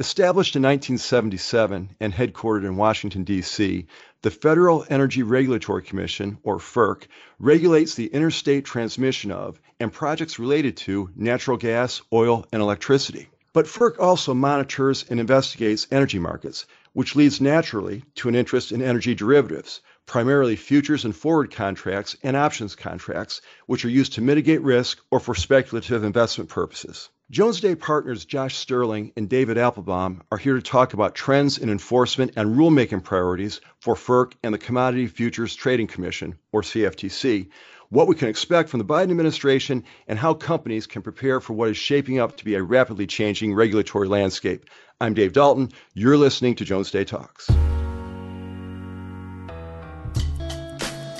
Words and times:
Established 0.00 0.56
in 0.56 0.62
1977 0.62 1.94
and 2.00 2.12
headquartered 2.12 2.64
in 2.64 2.74
Washington, 2.74 3.22
D.C., 3.22 3.86
the 4.22 4.30
Federal 4.32 4.84
Energy 4.90 5.22
Regulatory 5.22 5.84
Commission, 5.84 6.36
or 6.42 6.58
FERC, 6.58 7.04
regulates 7.38 7.94
the 7.94 8.08
interstate 8.08 8.64
transmission 8.64 9.30
of 9.30 9.60
and 9.78 9.92
projects 9.92 10.40
related 10.40 10.76
to 10.78 11.10
natural 11.14 11.56
gas, 11.56 12.02
oil, 12.12 12.44
and 12.52 12.60
electricity. 12.60 13.28
But 13.52 13.66
FERC 13.66 14.00
also 14.00 14.34
monitors 14.34 15.04
and 15.08 15.20
investigates 15.20 15.86
energy 15.92 16.18
markets, 16.18 16.66
which 16.92 17.14
leads 17.14 17.40
naturally 17.40 18.02
to 18.16 18.28
an 18.28 18.34
interest 18.34 18.72
in 18.72 18.82
energy 18.82 19.14
derivatives, 19.14 19.80
primarily 20.06 20.56
futures 20.56 21.04
and 21.04 21.14
forward 21.14 21.52
contracts 21.52 22.16
and 22.24 22.36
options 22.36 22.74
contracts, 22.74 23.42
which 23.66 23.84
are 23.84 23.90
used 23.90 24.14
to 24.14 24.22
mitigate 24.22 24.62
risk 24.62 24.98
or 25.12 25.20
for 25.20 25.36
speculative 25.36 26.02
investment 26.02 26.50
purposes. 26.50 27.10
Jones 27.34 27.60
Day 27.60 27.74
partners 27.74 28.24
Josh 28.24 28.54
Sterling 28.54 29.10
and 29.16 29.28
David 29.28 29.58
Applebaum 29.58 30.22
are 30.30 30.38
here 30.38 30.54
to 30.54 30.62
talk 30.62 30.94
about 30.94 31.16
trends 31.16 31.58
in 31.58 31.68
enforcement 31.68 32.34
and 32.36 32.54
rulemaking 32.54 33.02
priorities 33.02 33.60
for 33.80 33.96
FERC 33.96 34.34
and 34.44 34.54
the 34.54 34.58
Commodity 34.58 35.08
Futures 35.08 35.56
Trading 35.56 35.88
Commission, 35.88 36.38
or 36.52 36.62
CFTC, 36.62 37.48
what 37.88 38.06
we 38.06 38.14
can 38.14 38.28
expect 38.28 38.68
from 38.68 38.78
the 38.78 38.84
Biden 38.84 39.10
administration, 39.10 39.82
and 40.06 40.16
how 40.16 40.32
companies 40.32 40.86
can 40.86 41.02
prepare 41.02 41.40
for 41.40 41.54
what 41.54 41.70
is 41.70 41.76
shaping 41.76 42.20
up 42.20 42.36
to 42.36 42.44
be 42.44 42.54
a 42.54 42.62
rapidly 42.62 43.04
changing 43.04 43.52
regulatory 43.52 44.06
landscape. 44.06 44.70
I'm 45.00 45.14
Dave 45.14 45.32
Dalton. 45.32 45.72
You're 45.92 46.16
listening 46.16 46.54
to 46.54 46.64
Jones 46.64 46.92
Day 46.92 47.02
Talks. 47.02 47.48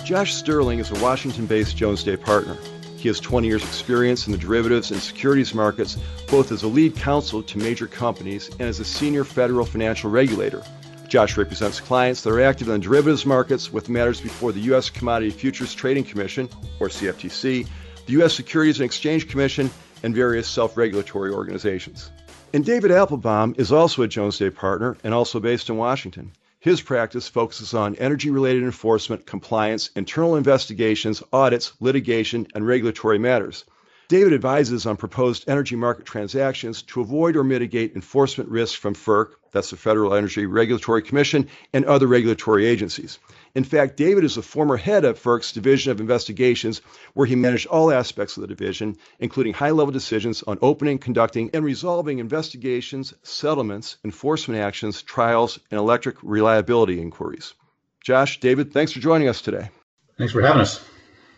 Josh 0.05 0.33
Sterling 0.33 0.79
is 0.79 0.93
a 0.93 1.03
Washington 1.03 1.47
based 1.47 1.77
Jones 1.77 2.05
Day 2.05 2.17
partner. 2.17 2.57
He 3.05 3.09
has 3.09 3.21
20 3.21 3.47
years' 3.47 3.63
experience 3.63 4.25
in 4.27 4.33
the 4.33 4.39
derivatives 4.39 4.91
and 4.91 4.99
securities 4.99 5.53
markets, 5.53 5.99
both 6.27 6.51
as 6.51 6.63
a 6.63 6.69
lead 6.69 6.97
counsel 6.97 7.43
to 7.43 7.59
major 7.59 7.87
companies 7.87 8.49
and 8.49 8.63
as 8.63 8.81
a 8.81 8.85
senior 8.87 9.25
federal 9.25 9.67
financial 9.67 10.09
regulator. 10.09 10.63
Josh 11.07 11.37
represents 11.37 11.81
clients 11.81 12.23
that 12.23 12.31
are 12.31 12.41
active 12.41 12.69
in 12.69 12.73
the 12.73 12.79
derivatives 12.79 13.27
markets 13.27 13.71
with 13.71 13.91
matters 13.91 14.23
before 14.23 14.53
the 14.53 14.61
U.S. 14.61 14.89
Commodity 14.89 15.33
Futures 15.33 15.75
Trading 15.75 16.03
Commission, 16.03 16.49
or 16.81 16.89
CFTC, 16.89 17.69
the 18.07 18.13
U.S. 18.15 18.33
Securities 18.33 18.81
and 18.81 18.87
Exchange 18.87 19.29
Commission, 19.29 19.71
and 20.03 20.15
various 20.15 20.49
self 20.49 20.75
regulatory 20.75 21.31
organizations. 21.31 22.11
And 22.55 22.65
David 22.65 22.91
Applebaum 22.91 23.55
is 23.59 23.71
also 23.71 24.01
a 24.01 24.09
Jones 24.09 24.39
Day 24.39 24.49
partner 24.49 24.97
and 25.05 25.13
also 25.13 25.41
based 25.41 25.69
in 25.69 25.77
Washington. 25.77 26.33
His 26.65 26.81
practice 26.81 27.29
focuses 27.29 27.75
on 27.75 27.95
energy 27.97 28.31
related 28.31 28.63
enforcement, 28.63 29.27
compliance, 29.27 29.91
internal 29.95 30.35
investigations, 30.35 31.23
audits, 31.31 31.75
litigation, 31.79 32.47
and 32.55 32.67
regulatory 32.67 33.19
matters. 33.19 33.67
David 34.09 34.33
advises 34.33 34.87
on 34.87 34.97
proposed 34.97 35.45
energy 35.47 35.77
market 35.77 36.07
transactions 36.07 36.81
to 36.85 37.03
avoid 37.03 37.37
or 37.37 37.45
mitigate 37.45 37.95
enforcement 37.95 38.49
risks 38.49 38.79
from 38.79 38.95
FERC, 38.95 39.33
that's 39.53 39.69
the 39.69 39.77
Federal 39.77 40.15
Energy 40.15 40.47
Regulatory 40.47 41.03
Commission, 41.03 41.49
and 41.75 41.85
other 41.85 42.07
regulatory 42.07 42.65
agencies. 42.65 43.19
In 43.55 43.63
fact, 43.63 43.97
David 43.97 44.25
is 44.25 44.35
the 44.35 44.43
former 44.43 44.77
head 44.77 45.05
of 45.05 45.19
FERC's 45.19 45.53
Division 45.53 45.93
of 45.93 46.01
Investigations, 46.01 46.81
where 47.15 47.27
he 47.27 47.37
managed 47.37 47.67
all 47.69 47.93
aspects 47.93 48.37
of 48.37 48.41
the 48.41 48.49
division, 48.49 48.97
including 49.21 49.55
high 49.55 49.71
level 49.71 49.93
decisions 49.93 50.43
on 50.43 50.59
opening, 50.61 50.99
conducting, 50.99 51.51
and 51.55 51.65
resolving 51.65 52.19
investigations, 52.19 53.15
settlements, 53.23 53.99
enforcement 54.05 54.61
actions, 54.61 55.03
trials, 55.03 55.61
and 55.71 55.79
electric 55.79 56.17
reliability 56.23 57.01
inquiries. 57.01 57.55
Josh, 58.03 58.41
David, 58.41 58.73
thanks 58.73 58.93
for 58.93 58.99
joining 58.99 59.29
us 59.29 59.41
today. 59.41 59.71
Thanks 60.19 60.33
for 60.33 60.43
having 60.43 60.63
us. 60.63 60.85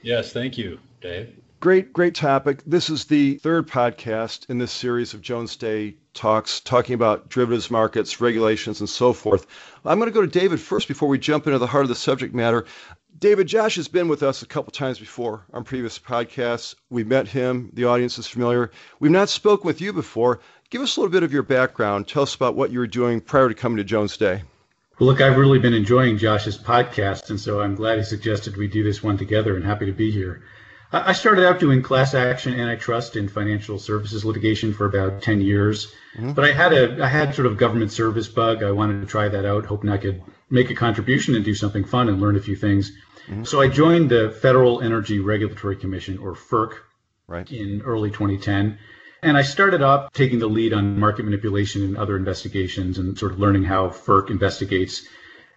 Yes, 0.02 0.32
thank 0.32 0.56
you, 0.56 0.78
Dave. 1.00 1.36
Great, 1.58 1.90
great 1.90 2.14
topic. 2.14 2.62
This 2.66 2.90
is 2.90 3.06
the 3.06 3.36
third 3.38 3.66
podcast 3.66 4.50
in 4.50 4.58
this 4.58 4.70
series 4.70 5.14
of 5.14 5.22
Jones 5.22 5.56
Day 5.56 5.96
talks, 6.12 6.60
talking 6.60 6.94
about 6.94 7.30
derivatives 7.30 7.70
markets, 7.70 8.20
regulations, 8.20 8.80
and 8.80 8.88
so 8.88 9.14
forth. 9.14 9.46
I'm 9.82 9.98
going 9.98 10.10
to 10.10 10.14
go 10.14 10.20
to 10.20 10.26
David 10.26 10.60
first 10.60 10.86
before 10.86 11.08
we 11.08 11.18
jump 11.18 11.46
into 11.46 11.58
the 11.58 11.66
heart 11.66 11.84
of 11.84 11.88
the 11.88 11.94
subject 11.94 12.34
matter. 12.34 12.66
David, 13.18 13.46
Josh 13.46 13.76
has 13.76 13.88
been 13.88 14.06
with 14.06 14.22
us 14.22 14.42
a 14.42 14.46
couple 14.46 14.70
times 14.70 14.98
before 14.98 15.46
on 15.54 15.64
previous 15.64 15.98
podcasts. 15.98 16.74
We've 16.90 17.06
met 17.06 17.26
him. 17.26 17.70
The 17.72 17.86
audience 17.86 18.18
is 18.18 18.26
familiar. 18.26 18.70
We've 19.00 19.10
not 19.10 19.30
spoken 19.30 19.66
with 19.66 19.80
you 19.80 19.94
before. 19.94 20.40
Give 20.68 20.82
us 20.82 20.96
a 20.96 21.00
little 21.00 21.12
bit 21.12 21.22
of 21.22 21.32
your 21.32 21.42
background. 21.42 22.06
Tell 22.06 22.24
us 22.24 22.34
about 22.34 22.54
what 22.54 22.70
you 22.70 22.80
were 22.80 22.86
doing 22.86 23.22
prior 23.22 23.48
to 23.48 23.54
coming 23.54 23.78
to 23.78 23.84
Jones 23.84 24.18
Day. 24.18 24.42
Well, 24.98 25.08
look, 25.08 25.22
I've 25.22 25.38
really 25.38 25.58
been 25.58 25.74
enjoying 25.74 26.18
Josh's 26.18 26.58
podcast, 26.58 27.30
and 27.30 27.40
so 27.40 27.62
I'm 27.62 27.74
glad 27.74 27.96
he 27.96 28.04
suggested 28.04 28.58
we 28.58 28.68
do 28.68 28.84
this 28.84 29.02
one 29.02 29.16
together 29.16 29.56
and 29.56 29.64
happy 29.64 29.86
to 29.86 29.92
be 29.92 30.10
here. 30.10 30.42
I 30.92 31.12
started 31.12 31.46
out 31.46 31.58
doing 31.58 31.82
class 31.82 32.14
action 32.14 32.58
antitrust 32.58 33.16
and 33.16 33.30
financial 33.30 33.78
services 33.78 34.24
litigation 34.24 34.72
for 34.72 34.86
about 34.86 35.20
10 35.20 35.40
years. 35.40 35.92
Mm-hmm. 36.16 36.32
But 36.32 36.44
I 36.44 36.52
had 36.52 36.72
a 36.72 37.04
I 37.04 37.08
had 37.08 37.34
sort 37.34 37.46
of 37.46 37.56
government 37.56 37.92
service 37.92 38.28
bug. 38.28 38.62
I 38.62 38.70
wanted 38.70 39.00
to 39.00 39.06
try 39.06 39.28
that 39.28 39.44
out, 39.44 39.66
hoping 39.66 39.90
I 39.90 39.96
could 39.98 40.22
make 40.48 40.70
a 40.70 40.74
contribution 40.74 41.34
and 41.34 41.44
do 41.44 41.54
something 41.54 41.84
fun 41.84 42.08
and 42.08 42.20
learn 42.20 42.36
a 42.36 42.40
few 42.40 42.56
things. 42.56 42.92
Mm-hmm. 43.28 43.44
So 43.44 43.60
I 43.60 43.68
joined 43.68 44.10
the 44.10 44.30
Federal 44.30 44.80
Energy 44.80 45.18
Regulatory 45.18 45.76
Commission 45.76 46.18
or 46.18 46.34
FERC 46.34 46.74
right. 47.26 47.50
in 47.50 47.82
early 47.82 48.10
2010. 48.10 48.78
And 49.22 49.36
I 49.36 49.42
started 49.42 49.82
off 49.82 50.12
taking 50.12 50.38
the 50.38 50.46
lead 50.46 50.72
on 50.72 51.00
market 51.00 51.24
manipulation 51.24 51.82
and 51.82 51.96
other 51.96 52.16
investigations 52.16 52.98
and 52.98 53.18
sort 53.18 53.32
of 53.32 53.40
learning 53.40 53.64
how 53.64 53.88
FERC 53.88 54.30
investigates. 54.30 55.06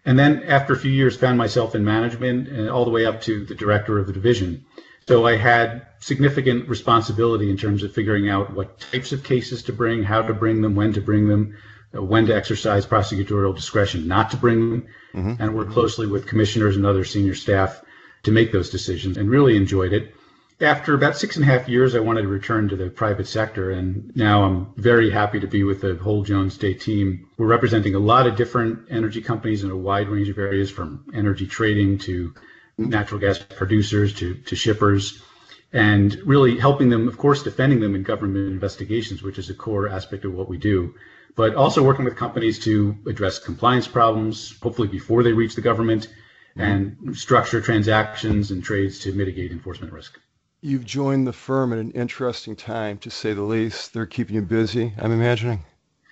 And 0.06 0.18
then 0.18 0.44
after 0.44 0.74
a 0.74 0.78
few 0.78 0.92
years 0.92 1.16
found 1.16 1.38
myself 1.38 1.76
in 1.76 1.84
management 1.84 2.48
and 2.48 2.70
all 2.70 2.86
the 2.86 2.92
way 2.92 3.06
up 3.06 3.22
to 3.24 3.46
the 3.46 3.54
director 3.54 4.00
of 4.00 4.08
the 4.08 4.14
division. 4.14 4.66
So 5.10 5.26
I 5.26 5.38
had 5.38 5.88
significant 5.98 6.70
responsibility 6.70 7.50
in 7.50 7.58
terms 7.58 7.82
of 7.82 7.92
figuring 7.92 8.30
out 8.30 8.54
what 8.54 8.80
types 8.80 9.12
of 9.12 9.24
cases 9.24 9.64
to 9.64 9.74
bring, 9.74 10.04
how 10.04 10.22
to 10.22 10.36
bring 10.36 10.62
them, 10.62 10.76
when 10.76 10.94
to 10.94 11.02
bring 11.02 11.28
them, 11.28 11.58
uh, 11.98 12.04
when 12.04 12.28
to 12.28 12.36
exercise 12.36 12.86
prosecutorial 12.86 13.56
discretion 13.56 14.08
not 14.08 14.30
to 14.30 14.38
bring 14.38 14.70
them, 14.70 14.88
mm-hmm. 15.16 15.42
and 15.42 15.56
work 15.56 15.72
closely 15.72 16.06
with 16.06 16.28
commissioners 16.28 16.76
and 16.76 16.86
other 16.86 17.04
senior 17.04 17.34
staff 17.34 17.82
to 18.22 18.32
make 18.32 18.52
those 18.52 18.70
decisions 18.70 19.18
and 19.18 19.32
really 19.32 19.58
enjoyed 19.58 19.94
it. 19.94 20.14
After 20.62 20.94
about 20.94 21.18
six 21.18 21.38
and 21.38 21.44
a 21.44 21.48
half 21.48 21.68
years, 21.68 21.96
I 21.96 22.02
wanted 22.02 22.22
to 22.22 22.28
return 22.28 22.70
to 22.70 22.76
the 22.76 22.92
private 22.92 23.26
sector, 23.26 23.72
and 23.72 24.16
now 24.16 24.44
I'm 24.44 24.74
very 24.76 25.10
happy 25.10 25.40
to 25.40 25.48
be 25.48 25.64
with 25.64 25.82
the 25.82 25.96
whole 25.96 26.22
Jones 26.22 26.56
Day 26.56 26.76
team. 26.76 27.26
We're 27.36 27.48
representing 27.48 27.96
a 27.96 28.00
lot 28.14 28.28
of 28.28 28.36
different 28.36 28.92
energy 28.92 29.24
companies 29.24 29.64
in 29.64 29.72
a 29.72 29.76
wide 29.76 30.08
range 30.08 30.30
of 30.30 30.38
areas 30.38 30.70
from 30.70 31.06
energy 31.16 31.48
trading 31.48 31.98
to 32.00 32.36
natural 32.80 33.20
gas 33.20 33.40
producers 33.40 34.14
to, 34.16 34.36
to 34.36 34.56
shippers 34.56 35.22
and 35.72 36.16
really 36.26 36.58
helping 36.58 36.90
them, 36.90 37.08
of 37.08 37.18
course, 37.18 37.44
defending 37.44 37.80
them 37.80 37.94
in 37.94 38.04
government 38.04 38.52
investigations, 38.52 39.22
which 39.22 39.38
is 39.38 39.50
a 39.50 39.54
core 39.54 39.88
aspect 39.88 40.26
of 40.26 40.34
what 40.34 40.50
we 40.50 40.58
do, 40.58 40.96
but 41.36 41.54
also 41.56 41.84
working 41.84 42.06
with 42.06 42.16
companies 42.16 42.60
to 42.60 42.98
address 43.06 43.38
compliance 43.40 43.88
problems, 43.88 44.58
hopefully 44.62 44.88
before 44.88 45.22
they 45.22 45.34
reach 45.34 45.56
the 45.56 45.62
government, 45.62 46.08
and 46.56 47.16
structure 47.16 47.62
transactions 47.62 48.52
and 48.52 48.64
trades 48.64 49.00
to 49.00 49.14
mitigate 49.14 49.52
enforcement 49.52 49.94
risk. 49.94 50.20
You've 50.62 50.84
joined 50.84 51.26
the 51.26 51.34
firm 51.34 51.72
at 51.72 51.80
an 51.80 51.92
interesting 51.92 52.56
time, 52.56 52.98
to 53.00 53.10
say 53.10 53.34
the 53.34 53.44
least. 53.44 53.94
They're 53.94 54.06
keeping 54.06 54.36
you 54.36 54.42
busy, 54.42 54.94
I'm 54.98 55.12
imagining. 55.12 55.64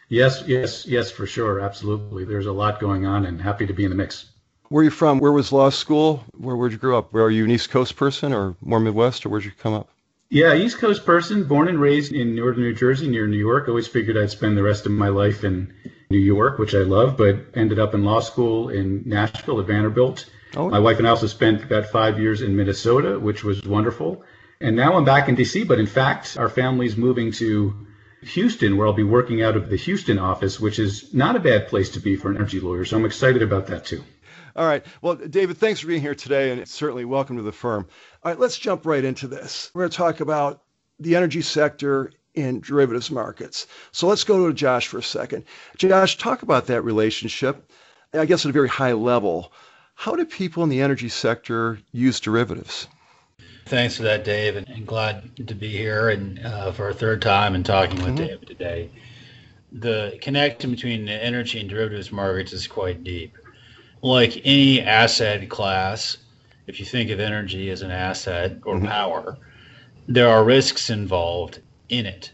Yes, 0.08 0.44
yes, 0.48 0.86
yes, 0.86 1.12
for 1.12 1.28
sure. 1.28 1.60
Absolutely. 1.60 2.24
There's 2.24 2.46
a 2.46 2.54
lot 2.54 2.80
going 2.80 3.06
on 3.06 3.26
and 3.26 3.42
happy 3.42 3.66
to 3.66 3.74
be 3.74 3.84
in 3.84 3.90
the 3.90 3.96
mix. 3.96 4.32
Where 4.70 4.82
are 4.82 4.84
you 4.84 4.92
from? 4.92 5.20
Where 5.20 5.32
was 5.32 5.52
law 5.52 5.70
school? 5.70 6.24
Where 6.38 6.56
where'd 6.56 6.74
you 6.74 6.78
grow 6.78 6.98
up? 6.98 7.14
Where 7.14 7.24
are 7.24 7.32
you 7.32 7.46
an 7.46 7.52
East 7.52 7.70
Coast 7.70 7.96
person 7.96 8.34
or 8.34 8.56
more 8.62 8.80
Midwest, 8.80 9.26
or 9.26 9.30
where'd 9.30 9.46
you 9.46 9.52
come 9.52 9.74
up? 9.74 9.90
Yeah, 10.30 10.54
East 10.56 10.78
Coast 10.80 11.06
person, 11.06 11.46
born 11.46 11.70
and 11.70 11.80
raised 11.80 12.12
in 12.12 12.36
northern 12.36 12.64
New 12.64 12.74
Jersey, 12.74 13.08
near 13.08 13.28
New 13.28 13.38
York. 13.38 13.70
Always 13.70 13.88
figured 13.88 14.18
I'd 14.18 14.30
spend 14.30 14.58
the 14.58 14.64
rest 14.64 14.86
of 14.86 14.92
my 14.92 15.08
life 15.08 15.46
in 15.46 15.74
New 16.10 16.20
York, 16.20 16.60
which 16.60 16.76
I 16.76 16.80
love, 16.80 17.16
but 17.16 17.38
ended 17.54 17.80
up 17.80 17.94
in 17.94 18.04
law 18.04 18.20
school 18.20 18.68
in 18.68 19.04
Nashville 19.06 19.62
at 19.62 19.68
Vanderbilt. 19.68 20.30
Oh. 20.56 20.70
My 20.70 20.80
wife 20.80 20.98
and 20.98 21.08
I 21.08 21.12
also 21.12 21.28
spent 21.28 21.64
about 21.64 21.86
five 21.86 22.20
years 22.20 22.42
in 22.42 22.58
Minnesota, 22.58 23.18
which 23.18 23.46
was 23.46 23.64
wonderful. 23.64 24.24
And 24.60 24.76
now 24.76 24.96
I'm 24.96 25.06
back 25.06 25.30
in 25.30 25.38
DC, 25.38 25.66
but 25.66 25.80
in 25.80 25.86
fact, 25.86 26.36
our 26.38 26.50
family's 26.50 26.98
moving 26.98 27.32
to 27.34 27.88
Houston, 28.22 28.76
where 28.76 28.88
I'll 28.88 28.94
be 28.94 29.04
working 29.04 29.42
out 29.42 29.56
of 29.56 29.70
the 29.70 29.78
Houston 29.78 30.20
office, 30.20 30.60
which 30.60 30.80
is 30.80 31.14
not 31.14 31.36
a 31.36 31.40
bad 31.40 31.68
place 31.68 31.92
to 31.92 32.00
be 32.00 32.16
for 32.18 32.30
an 32.30 32.36
energy 32.36 32.60
lawyer. 32.60 32.84
So 32.84 32.98
I'm 32.98 33.06
excited 33.06 33.42
about 33.42 33.68
that 33.68 33.86
too. 33.86 34.04
All 34.58 34.66
right. 34.66 34.84
Well, 35.04 35.14
David, 35.14 35.58
thanks 35.58 35.80
for 35.80 35.88
being 35.88 36.02
here 36.02 36.16
today, 36.16 36.52
and 36.52 36.68
certainly 36.68 37.06
welcome 37.06 37.38
to 37.38 37.44
the 37.44 37.52
firm. 37.52 37.88
All 38.24 38.32
right, 38.32 38.40
let's 38.40 38.58
jump 38.58 38.88
right 38.88 39.06
into 39.06 39.28
this. 39.28 39.70
We're 39.74 39.84
going 39.84 39.92
to 39.92 39.98
talk 39.98 40.20
about 40.20 40.64
the 41.00 41.16
energy 41.16 41.44
sector 41.44 42.12
in 42.34 42.62
derivatives 42.62 43.12
markets. 43.12 43.68
So 43.92 44.08
let's 44.08 44.24
go 44.24 44.48
to 44.48 44.54
Josh 44.54 44.88
for 44.88 44.98
a 44.98 45.04
second. 45.04 45.46
Josh, 45.78 46.18
talk 46.18 46.42
about 46.42 46.66
that 46.68 46.82
relationship, 46.82 47.72
I 48.16 48.26
guess 48.26 48.46
at 48.46 48.50
a 48.50 48.54
very 48.54 48.68
high 48.68 48.94
level. 48.94 49.54
How 49.94 50.16
do 50.16 50.26
people 50.26 50.64
in 50.64 50.70
the 50.70 50.82
energy 50.82 51.10
sector 51.10 51.78
use 51.92 52.20
derivatives? 52.20 52.88
Thanks 53.68 53.98
for 53.98 54.04
that, 54.04 54.24
Dave, 54.24 54.56
and 54.56 54.88
glad 54.88 55.48
to 55.48 55.54
be 55.54 55.70
here 55.70 56.10
and 56.10 56.44
uh, 56.44 56.72
for 56.72 56.90
a 56.90 56.94
third 56.96 57.22
time 57.22 57.54
and 57.54 57.64
talking 57.64 57.98
with 57.98 58.16
mm-hmm. 58.16 58.26
David 58.26 58.48
today. 58.48 58.90
The 59.72 60.18
connection 60.20 60.72
between 60.72 61.06
the 61.06 61.24
energy 61.24 61.60
and 61.60 61.70
derivatives 61.70 62.12
markets 62.12 62.54
is 62.54 62.66
quite 62.66 63.04
deep 63.04 63.38
like 64.02 64.42
any 64.44 64.82
asset 64.82 65.50
class, 65.50 66.18
if 66.68 66.80
you 66.80 66.86
think 66.86 67.10
of 67.10 67.20
energy 67.20 67.70
as 67.70 67.82
an 67.82 67.92
asset 67.92 68.58
or 68.66 68.76
mm-hmm. 68.76 68.88
power, 68.88 69.38
there 70.08 70.30
are 70.30 70.44
risks 70.44 70.90
involved 70.90 71.62
in 71.90 72.06
it 72.06 72.32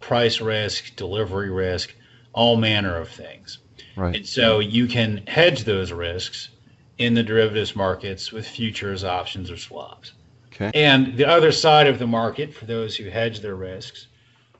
price 0.00 0.40
risk, 0.40 0.94
delivery 0.96 1.50
risk, 1.50 1.94
all 2.32 2.56
manner 2.56 2.96
of 2.96 3.08
things. 3.08 3.58
Right. 3.96 4.16
And 4.16 4.26
so 4.26 4.60
you 4.60 4.86
can 4.86 5.26
hedge 5.26 5.64
those 5.64 5.92
risks 5.92 6.50
in 6.98 7.14
the 7.14 7.22
derivatives 7.22 7.74
markets 7.74 8.32
with 8.32 8.46
futures, 8.46 9.02
options, 9.04 9.50
or 9.50 9.56
swaps. 9.56 10.12
Okay. 10.52 10.70
And 10.74 11.16
the 11.16 11.26
other 11.26 11.52
side 11.52 11.86
of 11.86 11.98
the 11.98 12.06
market, 12.06 12.54
for 12.54 12.64
those 12.64 12.96
who 12.96 13.10
hedge 13.10 13.40
their 13.40 13.56
risks, 13.56 14.06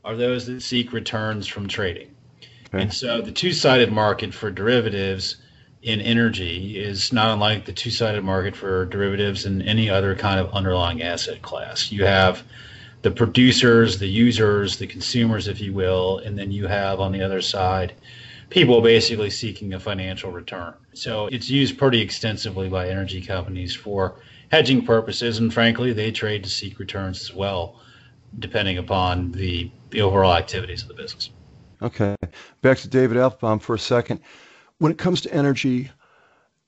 are 0.05 0.17
those 0.17 0.47
that 0.47 0.63
seek 0.63 0.93
returns 0.93 1.47
from 1.47 1.69
trading. 1.69 2.15
Okay. 2.69 2.83
And 2.83 2.93
so 2.93 3.21
the 3.21 3.33
two 3.33 3.53
sided 3.53 3.93
market 3.93 4.35
for 4.35 4.51
derivatives 4.51 5.37
in 5.83 6.01
energy 6.01 6.79
is 6.79 7.13
not 7.13 7.33
unlike 7.33 7.65
the 7.65 7.73
two 7.73 7.91
sided 7.91 8.23
market 8.25 8.57
for 8.57 8.85
derivatives 8.87 9.47
in 9.47 9.63
any 9.63 9.89
other 9.89 10.15
kind 10.15 10.41
of 10.41 10.51
underlying 10.53 11.03
asset 11.03 11.41
class. 11.43 11.93
You 11.93 12.05
have 12.05 12.43
the 13.03 13.11
producers, 13.11 13.99
the 13.99 14.09
users, 14.09 14.77
the 14.79 14.87
consumers, 14.87 15.47
if 15.47 15.61
you 15.61 15.73
will, 15.73 16.19
and 16.19 16.37
then 16.37 16.51
you 16.51 16.67
have 16.67 17.01
on 17.01 17.13
the 17.13 17.23
other 17.23 17.41
side 17.41 17.95
people 18.51 18.81
basically 18.81 19.31
seeking 19.31 19.75
a 19.75 19.81
financial 19.81 20.33
return. 20.33 20.75
So 20.95 21.27
it's 21.27 21.51
used 21.51 21.79
pretty 21.79 22.01
extensively 22.01 22.69
by 22.69 22.89
energy 22.89 23.21
companies 23.21 23.75
for 23.75 24.21
hedging 24.51 24.85
purposes, 24.85 25.39
and 25.39 25.53
frankly, 25.53 25.93
they 25.93 26.11
trade 26.11 26.45
to 26.45 26.51
seek 26.51 26.79
returns 26.79 27.21
as 27.21 27.35
well, 27.35 27.81
depending 28.39 28.79
upon 28.79 29.33
the, 29.33 29.71
the 29.91 30.01
overall 30.01 30.35
activities 30.35 30.83
of 30.83 30.89
the 30.89 30.95
business. 30.95 31.31
Okay. 31.83 32.17
Back 32.63 32.79
to 32.79 32.89
David 32.89 33.19
Applebaum 33.19 33.59
for 33.59 33.75
a 33.75 33.79
second. 33.79 34.21
When 34.79 34.93
it 34.93 34.99
comes 34.99 35.21
to 35.23 35.35
energy, 35.35 35.91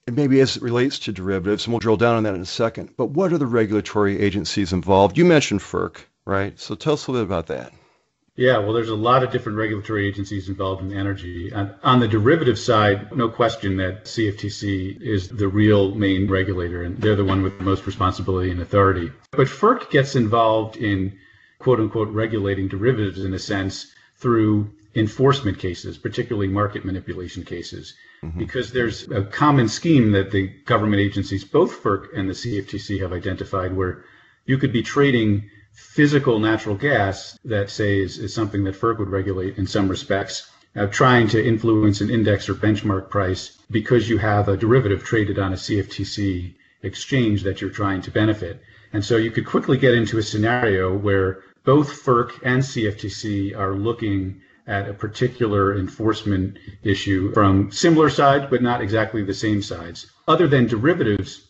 and 0.06 0.16
maybe 0.16 0.40
as 0.40 0.56
it 0.56 0.62
relates 0.62 0.98
to 1.00 1.12
derivatives, 1.12 1.64
and 1.64 1.72
we'll 1.72 1.80
drill 1.80 1.96
down 1.96 2.16
on 2.16 2.22
that 2.24 2.34
in 2.34 2.40
a 2.40 2.46
second, 2.46 2.90
but 2.96 3.10
what 3.10 3.32
are 3.32 3.38
the 3.38 3.46
regulatory 3.46 4.18
agencies 4.18 4.72
involved? 4.72 5.16
You 5.16 5.24
mentioned 5.24 5.60
FERC, 5.60 5.98
right? 6.24 6.58
So 6.58 6.74
tell 6.74 6.94
us 6.94 7.06
a 7.06 7.12
little 7.12 7.26
bit 7.26 7.32
about 7.32 7.46
that. 7.46 7.72
Yeah, 8.36 8.58
well, 8.58 8.72
there's 8.72 8.88
a 8.88 8.94
lot 8.94 9.22
of 9.22 9.30
different 9.30 9.58
regulatory 9.58 10.08
agencies 10.08 10.48
involved 10.48 10.82
in 10.82 10.96
energy. 10.96 11.50
And 11.54 11.74
on 11.82 12.00
the 12.00 12.08
derivative 12.08 12.58
side, 12.58 13.14
no 13.14 13.28
question 13.28 13.76
that 13.76 14.06
CFTC 14.06 15.00
is 15.00 15.28
the 15.28 15.48
real 15.48 15.94
main 15.94 16.26
regulator, 16.26 16.82
and 16.82 16.96
they're 16.96 17.16
the 17.16 17.24
one 17.24 17.42
with 17.42 17.58
the 17.58 17.64
most 17.64 17.86
responsibility 17.86 18.50
and 18.50 18.60
authority. 18.60 19.12
But 19.32 19.48
FERC 19.48 19.90
gets 19.90 20.16
involved 20.16 20.76
in 20.76 21.18
quote 21.58 21.80
unquote 21.80 22.08
regulating 22.08 22.68
derivatives 22.68 23.24
in 23.24 23.34
a 23.34 23.38
sense 23.38 23.92
through 24.16 24.70
enforcement 24.94 25.58
cases, 25.58 25.98
particularly 25.98 26.48
market 26.48 26.84
manipulation 26.84 27.44
cases, 27.44 27.94
mm-hmm. 28.22 28.38
because 28.38 28.72
there's 28.72 29.08
a 29.10 29.22
common 29.22 29.68
scheme 29.68 30.12
that 30.12 30.30
the 30.30 30.48
government 30.64 31.00
agencies, 31.00 31.44
both 31.44 31.82
FERC 31.82 32.08
and 32.16 32.28
the 32.28 32.34
CFTC, 32.34 33.00
have 33.00 33.12
identified 33.12 33.76
where 33.76 34.04
you 34.46 34.58
could 34.58 34.72
be 34.72 34.82
trading 34.82 35.48
physical 35.72 36.40
natural 36.40 36.74
gas 36.74 37.38
that 37.44 37.70
say 37.70 38.00
is, 38.00 38.18
is 38.18 38.34
something 38.34 38.64
that 38.64 38.74
FERC 38.74 38.98
would 38.98 39.08
regulate 39.08 39.58
in 39.58 39.66
some 39.66 39.88
respects, 39.88 40.50
uh, 40.76 40.86
trying 40.86 41.28
to 41.28 41.44
influence 41.44 42.00
an 42.00 42.10
index 42.10 42.48
or 42.48 42.54
benchmark 42.54 43.10
price 43.10 43.58
because 43.70 44.08
you 44.08 44.18
have 44.18 44.48
a 44.48 44.56
derivative 44.56 45.04
traded 45.04 45.38
on 45.38 45.52
a 45.52 45.56
CFTC 45.56 46.54
exchange 46.82 47.42
that 47.44 47.60
you're 47.60 47.70
trying 47.70 48.02
to 48.02 48.10
benefit. 48.10 48.60
And 48.92 49.04
so 49.04 49.16
you 49.16 49.30
could 49.30 49.46
quickly 49.46 49.78
get 49.78 49.94
into 49.94 50.18
a 50.18 50.22
scenario 50.22 50.96
where 50.96 51.42
both 51.64 52.02
FERC 52.04 52.40
and 52.42 52.62
CFTC 52.62 53.56
are 53.56 53.74
looking 53.74 54.40
at 54.70 54.88
a 54.88 54.94
particular 54.94 55.76
enforcement 55.76 56.56
issue 56.84 57.32
from 57.32 57.72
similar 57.72 58.08
sides, 58.08 58.46
but 58.48 58.62
not 58.62 58.80
exactly 58.80 59.22
the 59.24 59.34
same 59.34 59.60
sides. 59.60 60.06
Other 60.28 60.46
than 60.46 60.68
derivatives, 60.68 61.48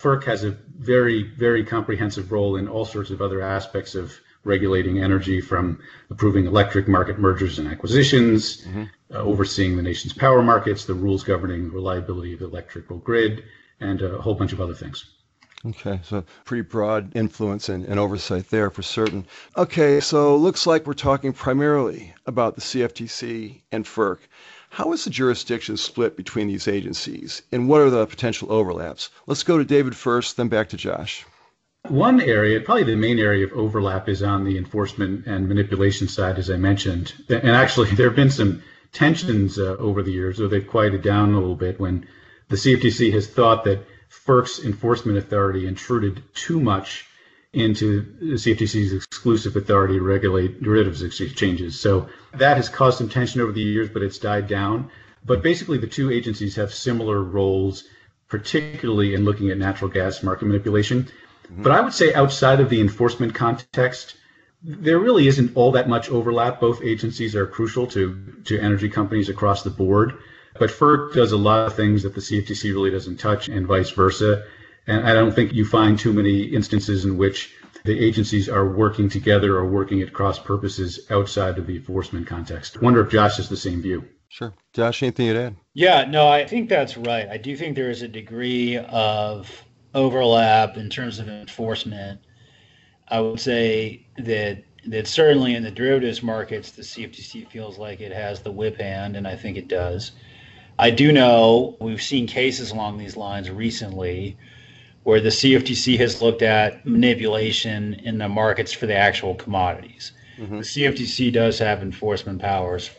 FERC 0.00 0.24
has 0.24 0.42
a 0.42 0.58
very, 0.76 1.22
very 1.22 1.64
comprehensive 1.64 2.32
role 2.32 2.56
in 2.56 2.66
all 2.66 2.84
sorts 2.84 3.10
of 3.10 3.22
other 3.22 3.40
aspects 3.40 3.94
of 3.94 4.12
regulating 4.42 5.00
energy, 5.02 5.40
from 5.40 5.80
approving 6.10 6.46
electric 6.46 6.88
market 6.88 7.18
mergers 7.18 7.58
and 7.58 7.68
acquisitions, 7.68 8.62
mm-hmm. 8.62 8.84
uh, 9.12 9.18
overseeing 9.18 9.76
the 9.76 9.82
nation's 9.82 10.12
power 10.12 10.42
markets, 10.42 10.84
the 10.84 10.94
rules 10.94 11.22
governing 11.22 11.70
reliability 11.72 12.32
of 12.32 12.40
the 12.40 12.46
electrical 12.46 12.98
grid, 12.98 13.44
and 13.80 14.02
a 14.02 14.20
whole 14.20 14.34
bunch 14.34 14.52
of 14.52 14.60
other 14.60 14.74
things. 14.74 15.15
Okay, 15.68 15.98
so 16.04 16.22
pretty 16.44 16.62
broad 16.62 17.16
influence 17.16 17.68
and, 17.68 17.84
and, 17.86 17.98
oversight 17.98 18.50
there 18.50 18.70
for 18.70 18.82
certain. 18.82 19.26
Okay, 19.56 19.98
so 19.98 20.36
looks 20.36 20.64
like 20.64 20.86
we're 20.86 20.92
talking 20.92 21.32
primarily 21.32 22.14
about 22.24 22.54
the 22.54 22.60
CFTC 22.60 23.62
and 23.72 23.84
FERC. 23.84 24.18
How 24.70 24.92
is 24.92 25.02
the 25.04 25.10
jurisdiction 25.10 25.76
split 25.76 26.16
between 26.16 26.46
these 26.46 26.68
agencies, 26.68 27.42
and 27.50 27.68
what 27.68 27.80
are 27.80 27.90
the 27.90 28.06
potential 28.06 28.52
overlaps? 28.52 29.10
Let's 29.26 29.42
go 29.42 29.58
to 29.58 29.64
David 29.64 29.96
first, 29.96 30.36
then 30.36 30.46
back 30.46 30.68
to 30.68 30.76
Josh. 30.76 31.24
One 31.88 32.20
area, 32.20 32.60
probably 32.60 32.84
the 32.84 32.94
main 32.94 33.18
area 33.18 33.46
of 33.46 33.52
overlap, 33.52 34.08
is 34.08 34.22
on 34.22 34.44
the 34.44 34.58
enforcement 34.58 35.26
and 35.26 35.48
manipulation 35.48 36.06
side, 36.06 36.38
as 36.38 36.48
I 36.48 36.58
mentioned. 36.58 37.12
And 37.28 37.50
actually, 37.50 37.90
there 37.96 38.06
have 38.08 38.16
been 38.16 38.30
some 38.30 38.62
tensions 38.92 39.58
uh, 39.58 39.76
over 39.80 40.02
the 40.04 40.12
years, 40.12 40.38
though 40.38 40.46
they've 40.46 40.66
quieted 40.66 41.02
down 41.02 41.32
a 41.32 41.40
little 41.40 41.56
bit 41.56 41.80
when 41.80 42.06
the 42.50 42.56
CFTC 42.56 43.12
has 43.12 43.26
thought 43.26 43.64
that 43.64 43.84
FERC's 44.24 44.64
enforcement 44.64 45.18
authority 45.18 45.66
intruded 45.66 46.22
too 46.34 46.60
much 46.60 47.06
into 47.52 48.02
the 48.20 48.34
CFTC's 48.34 48.92
exclusive 48.92 49.56
authority 49.56 49.94
to 49.94 50.02
regulate 50.02 50.62
derivatives 50.62 51.02
exchanges. 51.02 51.80
So 51.80 52.08
that 52.34 52.56
has 52.56 52.68
caused 52.68 52.98
some 52.98 53.08
tension 53.08 53.40
over 53.40 53.52
the 53.52 53.62
years, 53.62 53.88
but 53.88 54.02
it's 54.02 54.18
died 54.18 54.46
down. 54.46 54.90
But 55.24 55.42
basically, 55.42 55.78
the 55.78 55.86
two 55.86 56.10
agencies 56.10 56.56
have 56.56 56.72
similar 56.72 57.22
roles, 57.22 57.84
particularly 58.28 59.14
in 59.14 59.24
looking 59.24 59.50
at 59.50 59.58
natural 59.58 59.90
gas 59.90 60.22
market 60.22 60.46
manipulation. 60.46 61.04
Mm-hmm. 61.04 61.62
But 61.62 61.72
I 61.72 61.80
would 61.80 61.94
say 61.94 62.12
outside 62.12 62.60
of 62.60 62.68
the 62.68 62.80
enforcement 62.80 63.34
context, 63.34 64.16
there 64.62 64.98
really 64.98 65.26
isn't 65.26 65.56
all 65.56 65.72
that 65.72 65.88
much 65.88 66.10
overlap. 66.10 66.60
Both 66.60 66.82
agencies 66.82 67.34
are 67.34 67.46
crucial 67.46 67.86
to, 67.88 68.34
to 68.44 68.58
energy 68.58 68.88
companies 68.88 69.28
across 69.28 69.62
the 69.62 69.70
board. 69.70 70.18
But 70.58 70.70
FERC 70.70 71.14
does 71.14 71.32
a 71.32 71.36
lot 71.36 71.66
of 71.66 71.74
things 71.74 72.02
that 72.02 72.14
the 72.14 72.20
CFTC 72.20 72.64
really 72.72 72.90
doesn't 72.90 73.18
touch, 73.18 73.48
and 73.48 73.66
vice 73.66 73.90
versa. 73.90 74.44
And 74.86 75.06
I 75.06 75.14
don't 75.14 75.34
think 75.34 75.52
you 75.52 75.64
find 75.64 75.98
too 75.98 76.12
many 76.12 76.42
instances 76.42 77.04
in 77.04 77.16
which 77.16 77.52
the 77.84 77.98
agencies 77.98 78.48
are 78.48 78.68
working 78.68 79.08
together 79.08 79.56
or 79.56 79.66
working 79.66 80.02
at 80.02 80.12
cross 80.12 80.38
purposes 80.38 81.06
outside 81.10 81.58
of 81.58 81.66
the 81.66 81.76
enforcement 81.76 82.26
context. 82.26 82.76
I 82.76 82.84
wonder 82.84 83.00
if 83.00 83.10
Josh 83.10 83.36
has 83.36 83.48
the 83.48 83.56
same 83.56 83.82
view. 83.82 84.04
Sure. 84.28 84.52
Josh, 84.72 85.02
anything 85.02 85.32
to 85.32 85.40
add? 85.40 85.56
Yeah, 85.72 86.04
no, 86.04 86.28
I 86.28 86.46
think 86.46 86.68
that's 86.68 86.96
right. 86.96 87.28
I 87.28 87.36
do 87.36 87.56
think 87.56 87.76
there 87.76 87.90
is 87.90 88.02
a 88.02 88.08
degree 88.08 88.76
of 88.76 89.64
overlap 89.94 90.76
in 90.76 90.90
terms 90.90 91.18
of 91.18 91.28
enforcement. 91.28 92.20
I 93.08 93.20
would 93.20 93.40
say 93.40 94.06
that 94.18 94.64
that 94.86 95.06
certainly 95.06 95.54
in 95.54 95.62
the 95.62 95.70
derivatives 95.70 96.22
markets, 96.22 96.72
the 96.72 96.82
CFTC 96.82 97.48
feels 97.50 97.78
like 97.78 98.00
it 98.00 98.12
has 98.12 98.40
the 98.40 98.52
whip 98.52 98.80
hand, 98.80 99.16
and 99.16 99.26
I 99.26 99.36
think 99.36 99.56
it 99.56 99.68
does. 99.68 100.12
I 100.78 100.90
do 100.90 101.10
know 101.10 101.76
we've 101.80 102.02
seen 102.02 102.26
cases 102.26 102.70
along 102.70 102.98
these 102.98 103.16
lines 103.16 103.50
recently 103.50 104.36
where 105.04 105.20
the 105.20 105.30
CFTC 105.30 105.96
has 105.98 106.20
looked 106.20 106.42
at 106.42 106.84
manipulation 106.84 107.94
in 107.94 108.18
the 108.18 108.28
markets 108.28 108.72
for 108.72 108.86
the 108.86 108.94
actual 108.94 109.34
commodities. 109.36 110.12
Mm-hmm. 110.38 110.56
The 110.56 110.62
CFTC 110.62 111.32
does 111.32 111.58
have 111.60 111.80
enforcement 111.80 112.40
powers 112.40 112.90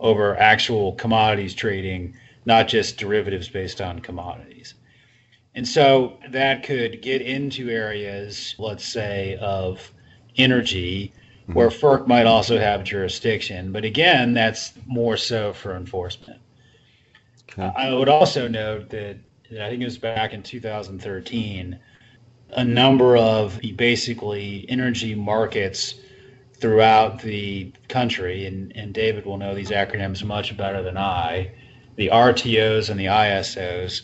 over 0.00 0.36
actual 0.36 0.92
commodities 0.94 1.54
trading, 1.54 2.16
not 2.44 2.66
just 2.66 2.96
derivatives 2.96 3.48
based 3.48 3.80
on 3.80 4.00
commodities. 4.00 4.74
And 5.54 5.68
so 5.68 6.18
that 6.30 6.64
could 6.64 7.02
get 7.02 7.22
into 7.22 7.70
areas, 7.70 8.54
let's 8.58 8.84
say, 8.84 9.36
of 9.40 9.92
energy, 10.36 11.12
mm-hmm. 11.42 11.52
where 11.52 11.68
FERC 11.68 12.08
might 12.08 12.26
also 12.26 12.58
have 12.58 12.82
jurisdiction. 12.82 13.70
But 13.70 13.84
again, 13.84 14.32
that's 14.32 14.72
more 14.86 15.16
so 15.16 15.52
for 15.52 15.76
enforcement. 15.76 16.40
I 17.58 17.92
would 17.92 18.08
also 18.08 18.48
note 18.48 18.88
that 18.90 19.16
I 19.52 19.68
think 19.68 19.82
it 19.82 19.84
was 19.84 19.98
back 19.98 20.32
in 20.32 20.42
2013, 20.42 21.78
a 22.50 22.64
number 22.64 23.16
of 23.16 23.60
basically 23.76 24.64
energy 24.68 25.14
markets 25.14 25.96
throughout 26.54 27.20
the 27.20 27.72
country, 27.88 28.46
and, 28.46 28.72
and 28.76 28.94
David 28.94 29.26
will 29.26 29.36
know 29.36 29.54
these 29.54 29.70
acronyms 29.70 30.24
much 30.24 30.56
better 30.56 30.82
than 30.82 30.96
I, 30.96 31.50
the 31.96 32.08
RTOs 32.08 32.88
and 32.88 32.98
the 32.98 33.06
ISOs 33.06 34.02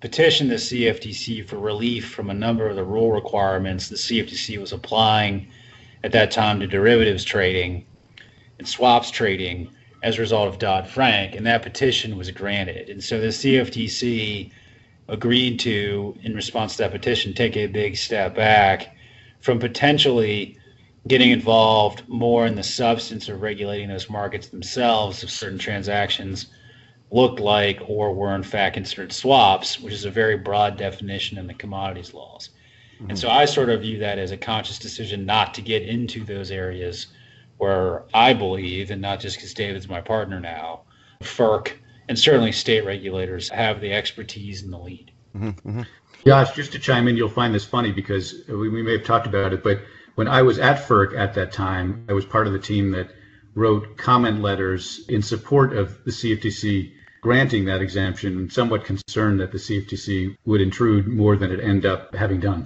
petitioned 0.00 0.50
the 0.50 0.56
CFTC 0.56 1.48
for 1.48 1.58
relief 1.58 2.10
from 2.10 2.30
a 2.30 2.34
number 2.34 2.68
of 2.68 2.76
the 2.76 2.84
rule 2.84 3.10
requirements 3.10 3.88
the 3.88 3.96
CFTC 3.96 4.60
was 4.60 4.72
applying 4.72 5.48
at 6.04 6.12
that 6.12 6.30
time 6.30 6.60
to 6.60 6.66
derivatives 6.66 7.24
trading 7.24 7.84
and 8.58 8.68
swaps 8.68 9.10
trading 9.10 9.70
as 10.06 10.18
a 10.18 10.20
result 10.20 10.46
of 10.46 10.60
Dodd 10.60 10.86
Frank, 10.86 11.34
and 11.34 11.44
that 11.46 11.64
petition 11.64 12.16
was 12.16 12.30
granted. 12.30 12.88
And 12.88 13.02
so 13.02 13.20
the 13.20 13.26
CFTC 13.26 14.52
agreed 15.08 15.58
to, 15.60 16.16
in 16.22 16.32
response 16.32 16.76
to 16.76 16.84
that 16.84 16.92
petition, 16.92 17.34
take 17.34 17.56
a 17.56 17.66
big 17.66 17.96
step 17.96 18.36
back 18.36 18.96
from 19.40 19.58
potentially 19.58 20.56
getting 21.08 21.32
involved 21.32 22.08
more 22.08 22.46
in 22.46 22.54
the 22.54 22.62
substance 22.62 23.28
of 23.28 23.42
regulating 23.42 23.88
those 23.88 24.08
markets 24.08 24.46
themselves 24.46 25.24
if 25.24 25.30
certain 25.30 25.58
transactions 25.58 26.46
looked 27.10 27.40
like 27.40 27.80
or 27.88 28.14
were 28.14 28.36
in 28.36 28.44
fact 28.44 28.74
considered 28.74 29.12
swaps, 29.12 29.80
which 29.80 29.92
is 29.92 30.04
a 30.04 30.10
very 30.10 30.36
broad 30.36 30.76
definition 30.76 31.36
in 31.36 31.48
the 31.48 31.54
commodities 31.54 32.14
laws. 32.14 32.50
Mm-hmm. 32.94 33.10
And 33.10 33.18
so 33.18 33.28
I 33.28 33.44
sort 33.44 33.70
of 33.70 33.80
view 33.80 33.98
that 33.98 34.20
as 34.20 34.30
a 34.30 34.36
conscious 34.36 34.78
decision 34.78 35.26
not 35.26 35.52
to 35.54 35.62
get 35.62 35.82
into 35.82 36.24
those 36.24 36.52
areas 36.52 37.08
where 37.58 38.04
I 38.12 38.32
believe, 38.32 38.90
and 38.90 39.00
not 39.00 39.20
just 39.20 39.36
because 39.36 39.54
David's 39.54 39.88
my 39.88 40.00
partner 40.00 40.40
now, 40.40 40.82
FERC 41.22 41.72
and 42.08 42.18
certainly 42.18 42.52
state 42.52 42.84
regulators 42.84 43.48
have 43.48 43.80
the 43.80 43.92
expertise 43.92 44.62
and 44.62 44.72
the 44.72 44.78
lead. 44.78 45.10
Mm-hmm, 45.34 45.68
mm-hmm. 45.68 45.82
Josh, 46.26 46.54
just 46.54 46.72
to 46.72 46.78
chime 46.78 47.08
in, 47.08 47.16
you'll 47.16 47.28
find 47.28 47.54
this 47.54 47.64
funny 47.64 47.92
because 47.92 48.42
we, 48.48 48.68
we 48.68 48.82
may 48.82 48.92
have 48.92 49.04
talked 49.04 49.26
about 49.26 49.52
it, 49.52 49.62
but 49.62 49.80
when 50.14 50.28
I 50.28 50.42
was 50.42 50.58
at 50.58 50.86
FERC 50.86 51.16
at 51.16 51.34
that 51.34 51.52
time, 51.52 52.06
I 52.08 52.12
was 52.12 52.24
part 52.24 52.46
of 52.46 52.52
the 52.52 52.58
team 52.58 52.90
that 52.92 53.10
wrote 53.54 53.96
comment 53.96 54.42
letters 54.42 55.04
in 55.08 55.22
support 55.22 55.76
of 55.76 56.04
the 56.04 56.10
CFTC 56.10 56.92
granting 57.26 57.64
that 57.64 57.82
exemption, 57.82 58.36
and 58.36 58.52
somewhat 58.52 58.84
concerned 58.84 59.40
that 59.40 59.50
the 59.50 59.58
CFTC 59.58 60.36
would 60.44 60.60
intrude 60.60 61.08
more 61.08 61.36
than 61.36 61.50
it 61.50 61.58
ended 61.58 61.84
up 61.84 62.14
having 62.14 62.38
done. 62.38 62.64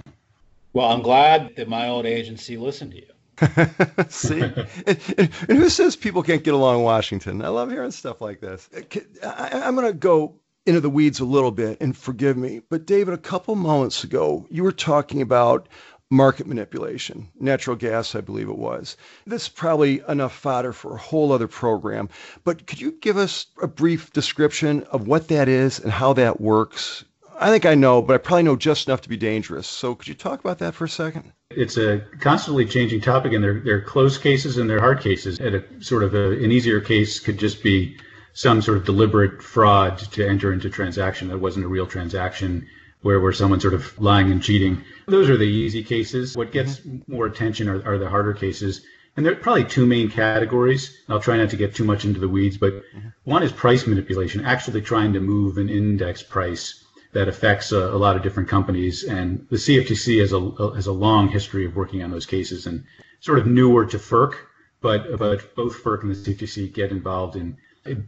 Well, 0.71 0.85
I'm 0.91 1.01
glad 1.01 1.55
that 1.55 1.67
my 1.67 1.87
old 1.87 2.05
agency 2.05 2.57
listened 2.57 2.91
to 2.91 2.97
you. 2.97 3.11
See, 4.09 4.41
and, 4.41 4.99
and, 5.17 5.29
who 5.47 5.69
says 5.69 5.95
people 5.95 6.21
can't 6.21 6.43
get 6.43 6.53
along 6.53 6.77
in 6.77 6.83
Washington? 6.83 7.43
I 7.43 7.47
love 7.47 7.71
hearing 7.71 7.91
stuff 7.91 8.21
like 8.21 8.39
this. 8.39 8.69
Uh, 8.73 9.27
I, 9.27 9.63
I'm 9.63 9.75
going 9.75 9.87
to 9.87 9.93
go 9.93 10.35
into 10.65 10.79
the 10.79 10.89
weeds 10.89 11.19
a 11.19 11.25
little 11.25 11.51
bit, 11.51 11.77
and 11.81 11.97
forgive 11.97 12.37
me, 12.37 12.61
but 12.69 12.85
David, 12.85 13.15
a 13.15 13.17
couple 13.17 13.55
moments 13.55 14.03
ago, 14.03 14.45
you 14.51 14.63
were 14.63 14.71
talking 14.71 15.21
about 15.21 15.67
market 16.11 16.45
manipulation, 16.45 17.27
natural 17.39 17.75
gas, 17.75 18.13
I 18.13 18.21
believe 18.21 18.49
it 18.49 18.57
was. 18.57 18.95
This 19.25 19.43
is 19.43 19.49
probably 19.49 20.03
enough 20.07 20.35
fodder 20.35 20.73
for 20.73 20.93
a 20.93 20.99
whole 20.99 21.31
other 21.31 21.47
program, 21.47 22.09
but 22.43 22.67
could 22.67 22.79
you 22.79 22.91
give 22.91 23.17
us 23.17 23.47
a 23.61 23.67
brief 23.67 24.13
description 24.13 24.83
of 24.91 25.07
what 25.07 25.29
that 25.29 25.47
is 25.47 25.79
and 25.79 25.91
how 25.91 26.13
that 26.13 26.39
works? 26.39 27.05
I 27.39 27.49
think 27.49 27.65
I 27.65 27.73
know, 27.73 28.01
but 28.03 28.13
I 28.13 28.17
probably 28.17 28.43
know 28.43 28.55
just 28.55 28.87
enough 28.87 29.01
to 29.01 29.09
be 29.09 29.17
dangerous. 29.17 29.65
So 29.65 29.95
could 29.95 30.09
you 30.09 30.13
talk 30.13 30.39
about 30.41 30.59
that 30.59 30.75
for 30.75 30.85
a 30.85 30.89
second? 30.89 31.31
It's 31.55 31.77
a 31.77 31.99
constantly 32.19 32.65
changing 32.65 33.01
topic, 33.01 33.33
and 33.33 33.43
there, 33.43 33.59
there 33.59 33.75
are 33.75 33.81
closed 33.81 34.21
cases 34.21 34.57
and 34.57 34.69
there 34.69 34.77
are 34.77 34.81
hard 34.81 35.01
cases. 35.01 35.39
At 35.39 35.53
a 35.53 35.63
sort 35.79 36.03
of 36.03 36.13
a, 36.15 36.31
an 36.31 36.51
easier 36.51 36.79
case 36.79 37.19
could 37.19 37.37
just 37.37 37.63
be 37.63 37.97
some 38.33 38.61
sort 38.61 38.77
of 38.77 38.85
deliberate 38.85 39.41
fraud 39.41 39.97
to 39.97 40.27
enter 40.27 40.53
into 40.53 40.69
transaction 40.69 41.27
that 41.27 41.37
wasn't 41.37 41.65
a 41.65 41.67
real 41.67 41.85
transaction 41.85 42.67
where, 43.01 43.19
where 43.19 43.33
someone's 43.33 43.61
sort 43.61 43.73
of 43.73 43.99
lying 43.99 44.31
and 44.31 44.41
cheating. 44.41 44.83
Those 45.07 45.29
are 45.29 45.37
the 45.37 45.43
easy 45.43 45.83
cases. 45.83 46.37
What 46.37 46.51
gets 46.51 46.79
mm-hmm. 46.79 47.11
more 47.11 47.25
attention 47.25 47.67
are, 47.67 47.85
are 47.85 47.97
the 47.97 48.09
harder 48.09 48.33
cases. 48.33 48.81
And 49.17 49.25
there 49.25 49.33
are 49.33 49.37
probably 49.37 49.65
two 49.65 49.85
main 49.85 50.09
categories. 50.09 50.97
I'll 51.09 51.19
try 51.19 51.35
not 51.35 51.49
to 51.49 51.57
get 51.57 51.75
too 51.75 51.83
much 51.83 52.05
into 52.05 52.19
the 52.19 52.29
weeds, 52.29 52.57
but 52.57 52.73
mm-hmm. 52.73 53.09
one 53.25 53.43
is 53.43 53.51
price 53.51 53.85
manipulation, 53.85 54.45
actually 54.45 54.81
trying 54.81 55.13
to 55.13 55.19
move 55.19 55.57
an 55.57 55.69
index 55.69 56.23
price 56.23 56.85
that 57.13 57.27
affects 57.27 57.71
a, 57.71 57.77
a 57.77 57.97
lot 57.97 58.15
of 58.15 58.23
different 58.23 58.49
companies. 58.49 59.03
And 59.03 59.47
the 59.49 59.57
CFTC 59.57 60.19
has 60.19 60.33
a, 60.33 60.75
has 60.75 60.87
a 60.87 60.93
long 60.93 61.27
history 61.27 61.65
of 61.65 61.75
working 61.75 62.03
on 62.03 62.11
those 62.11 62.25
cases 62.25 62.65
and 62.67 62.85
sort 63.19 63.39
of 63.39 63.47
newer 63.47 63.85
to 63.85 63.97
FERC, 63.97 64.35
but, 64.81 65.17
but 65.17 65.55
both 65.55 65.83
FERC 65.83 66.03
and 66.03 66.15
the 66.15 66.15
CFTC 66.15 66.73
get 66.73 66.91
involved 66.91 67.35
in 67.35 67.57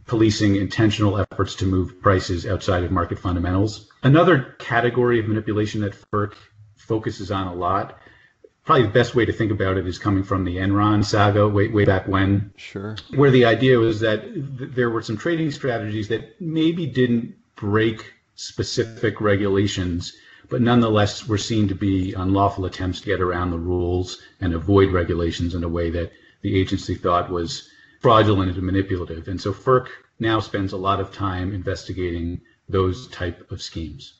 policing 0.06 0.56
intentional 0.56 1.18
efforts 1.18 1.56
to 1.56 1.66
move 1.66 2.00
prices 2.00 2.46
outside 2.46 2.84
of 2.84 2.90
market 2.90 3.18
fundamentals. 3.18 3.90
Another 4.02 4.54
category 4.58 5.18
of 5.18 5.26
manipulation 5.26 5.80
that 5.80 5.94
FERC 5.94 6.34
focuses 6.76 7.30
on 7.30 7.46
a 7.46 7.54
lot, 7.54 7.98
probably 8.64 8.84
the 8.84 8.92
best 8.92 9.14
way 9.14 9.24
to 9.24 9.32
think 9.32 9.50
about 9.50 9.76
it 9.76 9.86
is 9.86 9.98
coming 9.98 10.22
from 10.22 10.44
the 10.44 10.56
Enron 10.56 11.04
saga 11.04 11.48
way, 11.48 11.68
way 11.68 11.84
back 11.84 12.06
when. 12.06 12.52
Sure. 12.56 12.96
Where 13.14 13.30
the 13.30 13.44
idea 13.44 13.78
was 13.78 14.00
that 14.00 14.22
th- 14.22 14.70
there 14.74 14.90
were 14.90 15.02
some 15.02 15.16
trading 15.16 15.50
strategies 15.50 16.08
that 16.08 16.40
maybe 16.40 16.86
didn't 16.86 17.34
break 17.56 18.13
specific 18.34 19.20
regulations, 19.20 20.12
but 20.48 20.60
nonetheless 20.60 21.26
were 21.26 21.38
seen 21.38 21.68
to 21.68 21.74
be 21.74 22.12
unlawful 22.14 22.64
attempts 22.64 23.00
to 23.00 23.06
get 23.06 23.20
around 23.20 23.50
the 23.50 23.58
rules 23.58 24.20
and 24.40 24.52
avoid 24.54 24.90
regulations 24.90 25.54
in 25.54 25.64
a 25.64 25.68
way 25.68 25.90
that 25.90 26.12
the 26.42 26.58
agency 26.58 26.94
thought 26.94 27.30
was 27.30 27.68
fraudulent 28.00 28.54
and 28.54 28.62
manipulative. 28.62 29.28
And 29.28 29.40
so 29.40 29.52
FERC 29.52 29.88
now 30.18 30.40
spends 30.40 30.72
a 30.72 30.76
lot 30.76 31.00
of 31.00 31.12
time 31.12 31.54
investigating 31.54 32.40
those 32.68 33.08
type 33.08 33.50
of 33.50 33.62
schemes. 33.62 34.14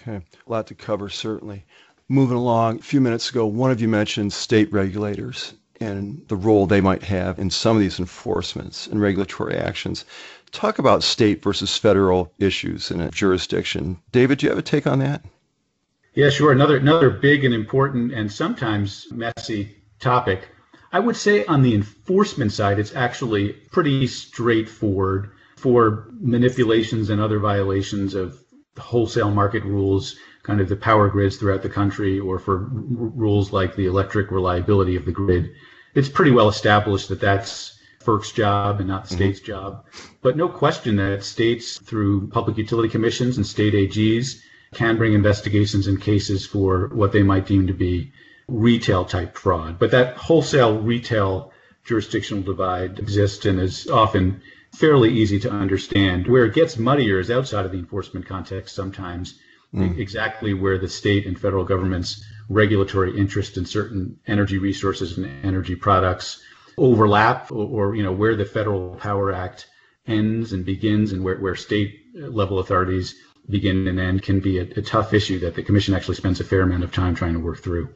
Okay, 0.00 0.16
a 0.16 0.50
lot 0.50 0.66
to 0.66 0.74
cover, 0.74 1.08
certainly. 1.08 1.64
Moving 2.08 2.36
along, 2.36 2.80
a 2.80 2.82
few 2.82 3.00
minutes 3.00 3.30
ago, 3.30 3.46
one 3.46 3.70
of 3.70 3.80
you 3.80 3.88
mentioned 3.88 4.32
state 4.32 4.72
regulators 4.72 5.54
and 5.80 6.22
the 6.28 6.36
role 6.36 6.66
they 6.66 6.80
might 6.80 7.02
have 7.02 7.38
in 7.38 7.50
some 7.50 7.76
of 7.76 7.80
these 7.80 7.98
enforcements 7.98 8.86
and 8.86 9.00
regulatory 9.00 9.56
actions. 9.56 10.04
Talk 10.54 10.78
about 10.78 11.02
state 11.02 11.42
versus 11.42 11.76
federal 11.76 12.32
issues 12.38 12.90
in 12.90 13.00
a 13.00 13.10
jurisdiction. 13.10 13.98
David, 14.12 14.38
do 14.38 14.46
you 14.46 14.50
have 14.50 14.58
a 14.58 14.62
take 14.62 14.86
on 14.86 15.00
that? 15.00 15.22
Yeah, 16.14 16.30
sure. 16.30 16.52
Another 16.52 16.78
another 16.78 17.10
big 17.10 17.44
and 17.44 17.52
important 17.52 18.12
and 18.14 18.32
sometimes 18.32 19.06
messy 19.10 19.76
topic 20.00 20.48
I 20.94 21.00
would 21.00 21.16
say 21.16 21.44
on 21.46 21.62
the 21.62 21.74
enforcement 21.74 22.52
side, 22.52 22.78
it's 22.78 22.94
actually 22.94 23.48
pretty 23.72 24.06
straightforward 24.06 25.32
for 25.56 26.06
manipulations 26.20 27.10
and 27.10 27.20
other 27.20 27.40
violations 27.40 28.14
of 28.14 28.38
wholesale 28.78 29.32
market 29.32 29.64
rules, 29.64 30.14
kind 30.44 30.60
of 30.60 30.68
the 30.68 30.76
power 30.76 31.08
grids 31.08 31.36
throughout 31.36 31.62
the 31.62 31.68
country, 31.68 32.20
or 32.20 32.38
for 32.38 32.58
r- 32.60 32.68
rules 32.70 33.52
like 33.52 33.74
the 33.74 33.86
electric 33.86 34.30
reliability 34.30 34.94
of 34.94 35.04
the 35.04 35.10
grid. 35.10 35.50
It's 35.96 36.08
pretty 36.08 36.30
well 36.30 36.48
established 36.48 37.08
that 37.08 37.20
that's 37.20 37.76
FERC's 38.04 38.32
job 38.32 38.80
and 38.80 38.88
not 38.88 39.04
the 39.04 39.08
mm-hmm. 39.08 39.16
state's 39.16 39.40
job. 39.40 39.84
But 40.22 40.36
no 40.36 40.48
question 40.48 40.96
that 40.96 41.24
states, 41.24 41.78
through 41.78 42.28
public 42.28 42.56
utility 42.58 42.88
commissions 42.88 43.36
and 43.36 43.46
state 43.46 43.74
AGs, 43.74 44.40
can 44.74 44.96
bring 44.96 45.14
investigations 45.14 45.86
and 45.86 46.00
cases 46.00 46.46
for 46.46 46.88
what 46.88 47.12
they 47.12 47.22
might 47.22 47.46
deem 47.46 47.66
to 47.68 47.72
be 47.72 48.12
retail 48.48 49.04
type 49.04 49.36
fraud. 49.36 49.78
But 49.78 49.92
that 49.92 50.16
wholesale 50.16 50.80
retail 50.80 51.52
jurisdictional 51.84 52.42
divide 52.42 52.98
exists 52.98 53.44
and 53.46 53.60
is 53.60 53.88
often 53.88 54.42
fairly 54.74 55.12
easy 55.12 55.38
to 55.40 55.50
understand. 55.50 56.26
Where 56.26 56.44
it 56.44 56.54
gets 56.54 56.76
muddier 56.76 57.20
is 57.20 57.30
outside 57.30 57.66
of 57.66 57.72
the 57.72 57.78
enforcement 57.78 58.26
context 58.26 58.74
sometimes, 58.74 59.38
mm. 59.72 59.98
exactly 59.98 60.54
where 60.54 60.78
the 60.78 60.88
state 60.88 61.26
and 61.26 61.38
federal 61.38 61.64
government's 61.64 62.24
regulatory 62.48 63.16
interest 63.16 63.56
in 63.56 63.64
certain 63.64 64.18
energy 64.26 64.58
resources 64.58 65.16
and 65.16 65.44
energy 65.44 65.76
products 65.76 66.42
overlap 66.76 67.50
or, 67.50 67.88
or 67.90 67.94
you 67.94 68.02
know 68.02 68.12
where 68.12 68.36
the 68.36 68.44
federal 68.44 68.96
power 68.96 69.32
act 69.32 69.66
ends 70.06 70.52
and 70.52 70.64
begins 70.64 71.12
and 71.12 71.24
where, 71.24 71.38
where 71.38 71.54
state 71.54 72.00
level 72.14 72.58
authorities 72.58 73.14
begin 73.48 73.86
and 73.88 74.00
end 74.00 74.22
can 74.22 74.40
be 74.40 74.58
a, 74.58 74.62
a 74.62 74.82
tough 74.82 75.12
issue 75.12 75.38
that 75.40 75.54
the 75.54 75.62
commission 75.62 75.94
actually 75.94 76.14
spends 76.14 76.40
a 76.40 76.44
fair 76.44 76.62
amount 76.62 76.84
of 76.84 76.92
time 76.92 77.14
trying 77.14 77.34
to 77.34 77.40
work 77.40 77.58
through. 77.58 77.88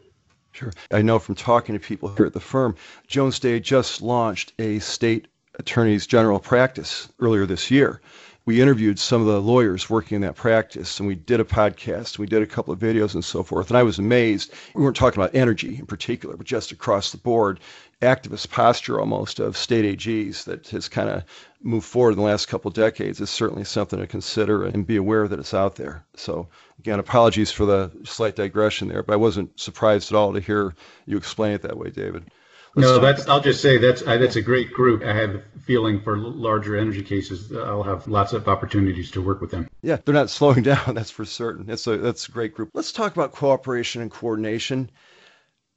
Sure. 0.52 0.72
I 0.90 1.02
know 1.02 1.18
from 1.18 1.34
talking 1.34 1.74
to 1.74 1.78
people 1.78 2.08
here 2.14 2.26
at 2.26 2.32
the 2.32 2.40
firm, 2.40 2.74
Jones 3.06 3.38
Day 3.38 3.60
just 3.60 4.02
launched 4.02 4.52
a 4.58 4.78
state 4.78 5.28
attorney's 5.58 6.06
general 6.06 6.38
practice 6.38 7.08
earlier 7.20 7.46
this 7.46 7.70
year. 7.70 8.00
We 8.48 8.62
interviewed 8.62 8.98
some 8.98 9.20
of 9.20 9.26
the 9.26 9.42
lawyers 9.42 9.90
working 9.90 10.16
in 10.16 10.22
that 10.22 10.34
practice, 10.34 10.98
and 10.98 11.06
we 11.06 11.16
did 11.16 11.38
a 11.38 11.44
podcast, 11.44 12.14
and 12.14 12.20
we 12.20 12.26
did 12.26 12.40
a 12.40 12.46
couple 12.46 12.72
of 12.72 12.80
videos 12.80 13.12
and 13.12 13.22
so 13.22 13.42
forth. 13.42 13.68
And 13.68 13.76
I 13.76 13.82
was 13.82 13.98
amazed. 13.98 14.54
We 14.74 14.82
weren't 14.82 14.96
talking 14.96 15.20
about 15.22 15.34
energy 15.34 15.76
in 15.78 15.84
particular, 15.84 16.34
but 16.34 16.46
just 16.46 16.72
across 16.72 17.10
the 17.10 17.18
board, 17.18 17.60
activist 18.00 18.48
posture 18.48 19.00
almost 19.00 19.38
of 19.38 19.54
state 19.54 19.84
AGs 19.84 20.44
that 20.44 20.66
has 20.68 20.88
kind 20.88 21.10
of 21.10 21.24
moved 21.60 21.86
forward 21.86 22.12
in 22.12 22.16
the 22.16 22.24
last 22.24 22.48
couple 22.48 22.70
of 22.70 22.74
decades 22.74 23.20
is 23.20 23.28
certainly 23.28 23.64
something 23.64 23.98
to 23.98 24.06
consider 24.06 24.64
and 24.64 24.86
be 24.86 24.96
aware 24.96 25.28
that 25.28 25.38
it's 25.38 25.52
out 25.52 25.76
there. 25.76 26.06
So 26.14 26.48
Again, 26.80 27.00
apologies 27.00 27.50
for 27.50 27.66
the 27.66 27.90
slight 28.04 28.36
digression 28.36 28.86
there, 28.86 29.02
but 29.02 29.12
I 29.12 29.16
wasn't 29.16 29.58
surprised 29.58 30.12
at 30.12 30.16
all 30.16 30.32
to 30.32 30.40
hear 30.40 30.74
you 31.06 31.16
explain 31.16 31.52
it 31.52 31.62
that 31.62 31.76
way, 31.76 31.90
David. 31.90 32.30
Let's 32.78 32.90
no, 32.90 32.98
that's. 33.00 33.28
I'll 33.28 33.40
just 33.40 33.60
say 33.60 33.78
that's 33.78 34.02
that's 34.02 34.36
a 34.36 34.42
great 34.42 34.72
group. 34.72 35.02
I 35.02 35.12
have 35.12 35.34
a 35.34 35.42
feeling 35.68 36.00
for 36.00 36.16
larger 36.16 36.76
energy 36.76 37.02
cases, 37.02 37.52
I'll 37.52 37.82
have 37.82 38.08
lots 38.08 38.32
of 38.32 38.48
opportunities 38.48 39.10
to 39.10 39.20
work 39.20 39.42
with 39.42 39.50
them. 39.50 39.68
Yeah, 39.82 39.98
they're 40.02 40.14
not 40.14 40.30
slowing 40.38 40.62
down. 40.62 40.94
That's 40.94 41.10
for 41.10 41.26
certain. 41.26 41.66
That's 41.66 41.86
a 41.86 41.98
that's 41.98 42.26
a 42.26 42.32
great 42.32 42.54
group. 42.54 42.70
Let's 42.72 42.90
talk 42.90 43.12
about 43.12 43.32
cooperation 43.32 44.00
and 44.00 44.10
coordination. 44.10 44.90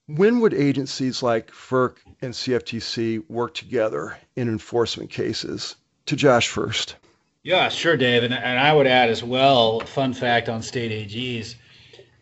When 0.08 0.40
would 0.40 0.54
agencies 0.54 1.22
like 1.22 1.52
FERC 1.52 1.98
and 2.22 2.34
CFTC 2.34 3.30
work 3.30 3.54
together 3.54 4.18
in 4.36 4.48
enforcement 4.48 5.10
cases? 5.10 5.76
To 6.08 6.16
Josh 6.16 6.48
first. 6.48 6.96
Yeah, 7.44 7.70
sure, 7.70 7.98
Dave. 7.98 8.24
And, 8.24 8.34
and 8.34 8.60
I 8.60 8.74
would 8.74 8.88
add 8.88 9.10
as 9.10 9.24
well, 9.24 9.80
fun 9.82 10.14
fact 10.14 10.50
on 10.50 10.62
state 10.62 10.92
AGs, 10.92 11.56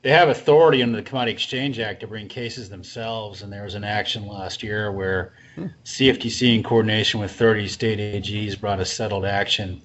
they 0.02 0.12
have 0.12 0.30
authority 0.30 0.82
under 0.82 0.98
the 0.98 1.04
Commodity 1.04 1.34
Exchange 1.34 1.80
Act 1.80 2.00
to 2.02 2.08
bring 2.08 2.28
cases 2.28 2.70
themselves. 2.70 3.42
And 3.42 3.52
there 3.52 3.64
was 3.64 3.76
an 3.76 3.84
action 3.84 4.28
last 4.28 4.64
year 4.64 4.92
where 4.92 5.34
hmm. 5.56 5.68
CFTC, 5.84 6.56
in 6.56 6.64
coordination 6.64 7.20
with 7.20 7.32
30 7.32 7.68
state 7.68 8.00
AGs, 8.00 8.60
brought 8.60 8.80
a 8.80 8.86
settled 8.86 9.26
action 9.26 9.82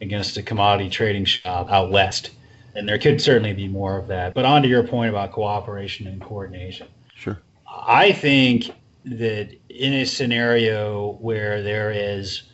against 0.00 0.36
a 0.36 0.42
commodity 0.42 0.88
trading 0.88 1.24
shop 1.24 1.70
out 1.70 1.90
west. 1.90 2.30
And 2.74 2.88
there 2.88 2.98
could 2.98 3.20
certainly 3.20 3.52
be 3.52 3.66
more 3.66 3.98
of 3.98 4.06
that. 4.08 4.34
But 4.34 4.44
on 4.44 4.62
to 4.62 4.68
your 4.68 4.84
point 4.84 5.10
about 5.10 5.32
cooperation 5.32 6.06
and 6.06 6.20
coordination. 6.20 6.86
Sure. 7.14 7.40
I 7.68 8.12
think 8.12 8.70
that 9.04 9.50
in 9.68 9.94
a 9.94 10.04
scenario 10.04 11.12
where 11.20 11.62
there 11.62 11.90
is 11.90 12.44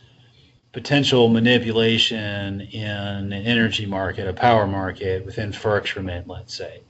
potential 0.73 1.29
manipulation 1.29 2.61
in 2.61 2.87
an 2.87 3.33
energy 3.33 3.87
market, 3.87 4.27
a 4.27 4.33
power 4.33 4.67
market 4.67 5.25
within 5.25 5.53
FERC's 5.53 5.97
remit, 5.97 6.27
let's 6.27 6.55
say, 6.55 6.81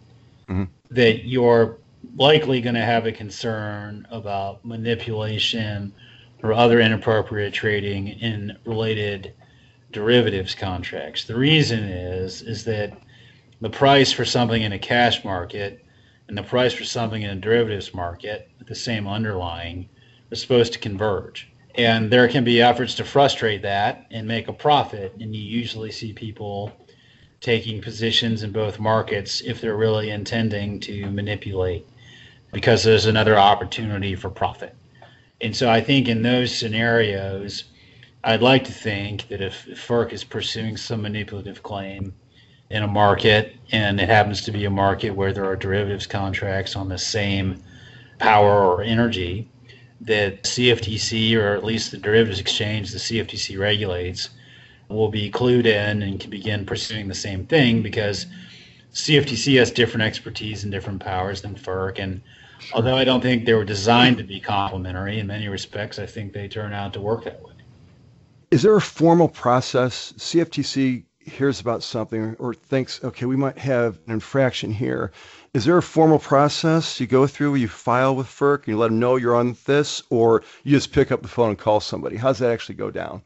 mm-hmm. 0.49 0.65
that 0.91 1.25
your 1.25 1.79
likely 2.17 2.61
going 2.61 2.75
to 2.75 2.85
have 2.85 3.07
a 3.07 3.13
concern 3.13 4.07
about 4.11 4.65
manipulation 4.65 5.93
or 6.43 6.53
other 6.53 6.81
inappropriate 6.81 7.53
trading 7.53 8.09
in 8.09 8.57
related 8.65 9.35
derivatives 9.93 10.55
contracts. 10.55 11.25
The 11.25 11.37
reason 11.37 11.85
is 11.85 12.43
is 12.43 12.65
that 12.65 12.97
the 13.61 13.71
price 13.71 14.13
for 14.13 14.25
something 14.25 14.63
in 14.63 14.73
a 14.73 14.79
cash 14.79 15.25
market 15.25 15.85
and 16.29 16.37
the 16.37 16.43
price 16.43 16.73
for 16.73 16.85
something 16.85 17.23
in 17.23 17.31
a 17.31 17.37
derivatives 17.37 17.95
market, 17.95 18.51
with 18.59 18.69
the 18.69 18.75
same 18.75 19.07
underlying, 19.07 19.89
are 20.31 20.37
supposed 20.37 20.73
to 20.73 20.79
converge. 20.79 21.51
And 21.77 22.11
there 22.11 22.29
can 22.29 22.43
be 22.43 22.61
efforts 22.61 22.95
to 22.97 23.05
frustrate 23.05 23.63
that 23.63 24.07
and 24.11 24.27
make 24.27 24.49
a 24.49 24.53
profit. 24.53 25.15
And 25.21 25.35
you 25.35 25.43
usually 25.43 25.93
see 25.93 26.13
people 26.13 26.73
taking 27.47 27.81
positions 27.81 28.43
in 28.43 28.51
both 28.51 28.81
markets 28.81 29.41
if 29.41 29.61
they're 29.61 29.77
really 29.77 30.11
intending 30.11 30.81
to 30.81 31.09
manipulate 31.13 31.87
because 32.53 32.83
there's 32.83 33.07
another 33.07 33.39
opportunity 33.39 34.17
for 34.17 34.29
profit. 34.29 34.75
And 35.41 35.55
so 35.55 35.71
I 35.71 35.81
think 35.81 36.09
in 36.09 36.23
those 36.23 36.53
scenarios, 36.53 37.63
I'd 38.25 38.43
like 38.43 38.65
to 38.65 38.73
think 38.73 39.29
that 39.29 39.41
if 39.41 39.65
FERC 39.67 40.13
is 40.13 40.25
pursuing 40.25 40.77
some 40.77 41.03
manipulative 41.03 41.63
claim 41.63 42.13
in 42.69 42.83
a 42.83 42.89
market 42.89 43.55
and 43.71 44.01
it 44.01 44.09
happens 44.09 44.43
to 44.43 44.51
be 44.51 44.65
a 44.65 44.71
market 44.71 45.11
where 45.11 45.33
there 45.33 45.45
are 45.45 45.55
derivatives 45.55 46.09
contracts 46.09 46.75
on 46.75 46.89
the 46.89 46.99
same 46.99 47.63
power 48.19 48.67
or 48.67 48.83
energy, 48.83 49.49
that 50.01 50.43
CFTC 50.43 51.37
or 51.39 51.55
at 51.55 51.63
least 51.63 51.93
the 51.93 51.99
derivatives 51.99 52.41
exchange 52.41 52.91
the 52.91 52.99
CFTC 52.99 53.57
regulates 53.57 54.31
will 54.89 55.09
be 55.09 55.31
clued 55.31 55.67
in 55.67 56.03
and 56.03 56.21
can 56.21 56.31
begin 56.31 56.65
pursuing 56.65 57.09
the 57.09 57.15
same 57.15 57.47
thing 57.47 57.83
because 57.83 58.27
CFTC 58.93 59.59
has 59.59 59.71
different 59.71 60.03
expertise 60.03 60.63
and 60.63 60.73
different 60.73 61.01
powers 61.01 61.43
than 61.43 61.55
FERC. 61.55 61.99
And 61.99 62.23
although 62.73 62.97
I 62.97 63.05
don't 63.05 63.21
think 63.21 63.45
they 63.45 63.55
were 63.55 63.65
designed 63.65 64.19
to 64.19 64.25
be 64.25 64.41
complementary 64.41 65.19
in 65.19 65.27
many 65.27 65.49
respects, 65.49 65.99
I 65.99 66.07
think 66.07 66.33
they 66.33 66.49
turn 66.49 66.73
out 66.73 66.93
to 66.95 67.01
work 67.01 67.25
that 67.25 67.43
way. 67.43 67.53
Is 68.51 68.63
there 68.63 68.77
a 68.77 68.81
formal 68.81 69.29
process? 69.29 70.13
CFTC 70.17 71.05
hears 71.19 71.61
about 71.61 71.83
something 71.83 72.37
or 72.39 72.55
thinks, 72.55 73.03
okay, 73.03 73.27
we 73.27 73.37
might 73.37 73.59
have 73.59 73.99
an 74.07 74.13
infraction 74.13 74.71
here. 74.71 75.11
Is 75.53 75.65
there 75.65 75.77
a 75.77 75.83
formal 75.83 76.21
process 76.21 77.01
you 77.01 77.07
go 77.07 77.27
through? 77.27 77.57
You 77.57 77.69
file 77.69 78.15
with 78.15 78.29
FERC 78.29 78.59
and 78.59 78.69
you 78.69 78.79
let 78.79 78.89
them 78.89 79.01
know 79.01 79.17
you're 79.17 79.35
on 79.35 79.57
this, 79.65 80.03
or 80.11 80.43
you 80.63 80.71
just 80.71 80.93
pick 80.93 81.11
up 81.11 81.23
the 81.23 81.29
phone 81.29 81.51
and 81.51 81.59
call 81.59 81.81
somebody? 81.81 82.17
How 82.17 82.29
does 82.29 82.39
that 82.39 82.53
actually 82.53 82.77
go 82.77 82.91
down? 82.91 83.23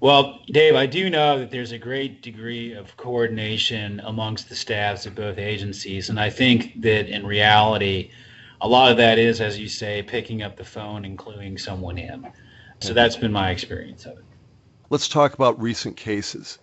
Well, 0.00 0.40
Dave, 0.46 0.74
I 0.74 0.86
do 0.86 1.08
know 1.08 1.38
that 1.38 1.50
there's 1.50 1.72
a 1.72 1.78
great 1.78 2.22
degree 2.22 2.72
of 2.72 2.96
coordination 2.96 4.00
amongst 4.04 4.48
the 4.48 4.54
staffs 4.54 5.06
of 5.06 5.14
both 5.14 5.38
agencies. 5.38 6.10
And 6.10 6.18
I 6.20 6.30
think 6.30 6.80
that 6.82 7.08
in 7.08 7.26
reality, 7.26 8.10
a 8.60 8.68
lot 8.68 8.90
of 8.90 8.96
that 8.98 9.18
is, 9.18 9.40
as 9.40 9.58
you 9.58 9.68
say, 9.68 10.02
picking 10.02 10.42
up 10.42 10.56
the 10.56 10.64
phone 10.64 11.04
and 11.04 11.18
cluing 11.18 11.58
someone 11.58 11.98
in. 11.98 12.22
So 12.80 12.88
mm-hmm. 12.88 12.94
that's 12.94 13.16
been 13.16 13.32
my 13.32 13.50
experience 13.50 14.04
of 14.04 14.18
it. 14.18 14.24
Let's 14.90 15.08
talk 15.08 15.34
about 15.34 15.60
recent 15.60 15.96
cases, 15.96 16.58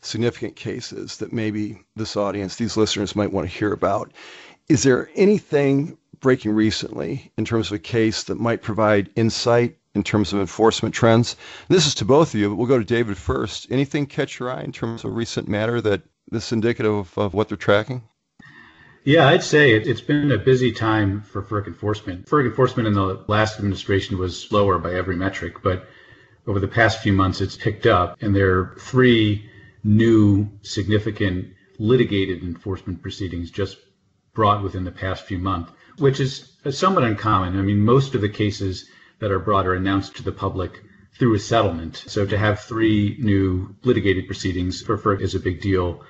significant 0.00 0.56
cases 0.56 1.16
that 1.18 1.32
maybe 1.32 1.82
this 1.96 2.16
audience, 2.16 2.56
these 2.56 2.76
listeners 2.76 3.14
might 3.14 3.32
want 3.32 3.48
to 3.48 3.56
hear 3.56 3.72
about. 3.72 4.12
Is 4.68 4.82
there 4.82 5.10
anything 5.14 5.96
breaking 6.20 6.52
recently 6.52 7.32
in 7.36 7.44
terms 7.44 7.68
of 7.68 7.72
a 7.74 7.78
case 7.78 8.24
that 8.24 8.38
might 8.38 8.62
provide 8.62 9.10
insight 9.16 9.76
in 9.94 10.02
terms 10.02 10.32
of 10.32 10.40
enforcement 10.40 10.94
trends? 10.94 11.36
This 11.68 11.86
is 11.86 11.94
to 11.96 12.04
both 12.04 12.34
of 12.34 12.40
you, 12.40 12.48
but 12.48 12.56
we'll 12.56 12.66
go 12.66 12.78
to 12.78 12.84
David 12.84 13.16
first. 13.16 13.66
Anything 13.70 14.06
catch 14.06 14.38
your 14.38 14.50
eye 14.50 14.62
in 14.62 14.72
terms 14.72 15.04
of 15.04 15.14
recent 15.14 15.48
matter 15.48 15.80
that 15.80 16.02
that 16.30 16.36
is 16.38 16.52
indicative 16.52 16.92
of, 16.92 17.18
of 17.18 17.34
what 17.34 17.48
they're 17.48 17.56
tracking? 17.56 18.02
Yeah, 19.04 19.28
I'd 19.28 19.42
say 19.42 19.72
it, 19.72 19.86
has 19.86 20.00
been 20.00 20.30
a 20.30 20.38
busy 20.38 20.72
time 20.72 21.22
for 21.22 21.42
FERC 21.42 21.66
enforcement. 21.66 22.26
FERC 22.26 22.46
enforcement 22.46 22.86
in 22.86 22.94
the 22.94 23.24
last 23.28 23.56
administration 23.56 24.18
was 24.18 24.40
slower 24.40 24.78
by 24.78 24.94
every 24.94 25.16
metric, 25.16 25.62
but 25.62 25.86
over 26.46 26.60
the 26.60 26.68
past 26.68 27.02
few 27.02 27.12
months 27.12 27.40
it's 27.40 27.56
picked 27.56 27.86
up, 27.86 28.16
and 28.20 28.36
there 28.36 28.58
are 28.58 28.76
three 28.78 29.48
new 29.82 30.48
significant 30.62 31.48
litigated 31.78 32.42
enforcement 32.42 33.00
proceedings 33.00 33.50
just 33.50 33.78
brought 34.34 34.62
within 34.62 34.84
the 34.84 34.92
past 34.92 35.24
few 35.24 35.38
months, 35.38 35.72
which 35.98 36.20
is 36.20 36.52
somewhat 36.70 37.04
uncommon. 37.04 37.58
I 37.58 37.62
mean, 37.62 37.80
most 37.80 38.14
of 38.14 38.20
the 38.20 38.28
cases 38.28 38.88
that 39.20 39.30
are 39.30 39.38
brought 39.38 39.66
are 39.66 39.74
announced 39.74 40.16
to 40.16 40.22
the 40.22 40.32
public 40.32 40.82
through 41.18 41.34
a 41.34 41.38
settlement. 41.38 42.02
So 42.06 42.26
to 42.26 42.38
have 42.38 42.60
three 42.60 43.16
new 43.20 43.74
litigated 43.84 44.26
proceedings 44.26 44.82
for 44.82 44.98
FERC 44.98 45.20
is 45.20 45.34
a 45.34 45.40
big 45.40 45.60
deal. 45.60 46.02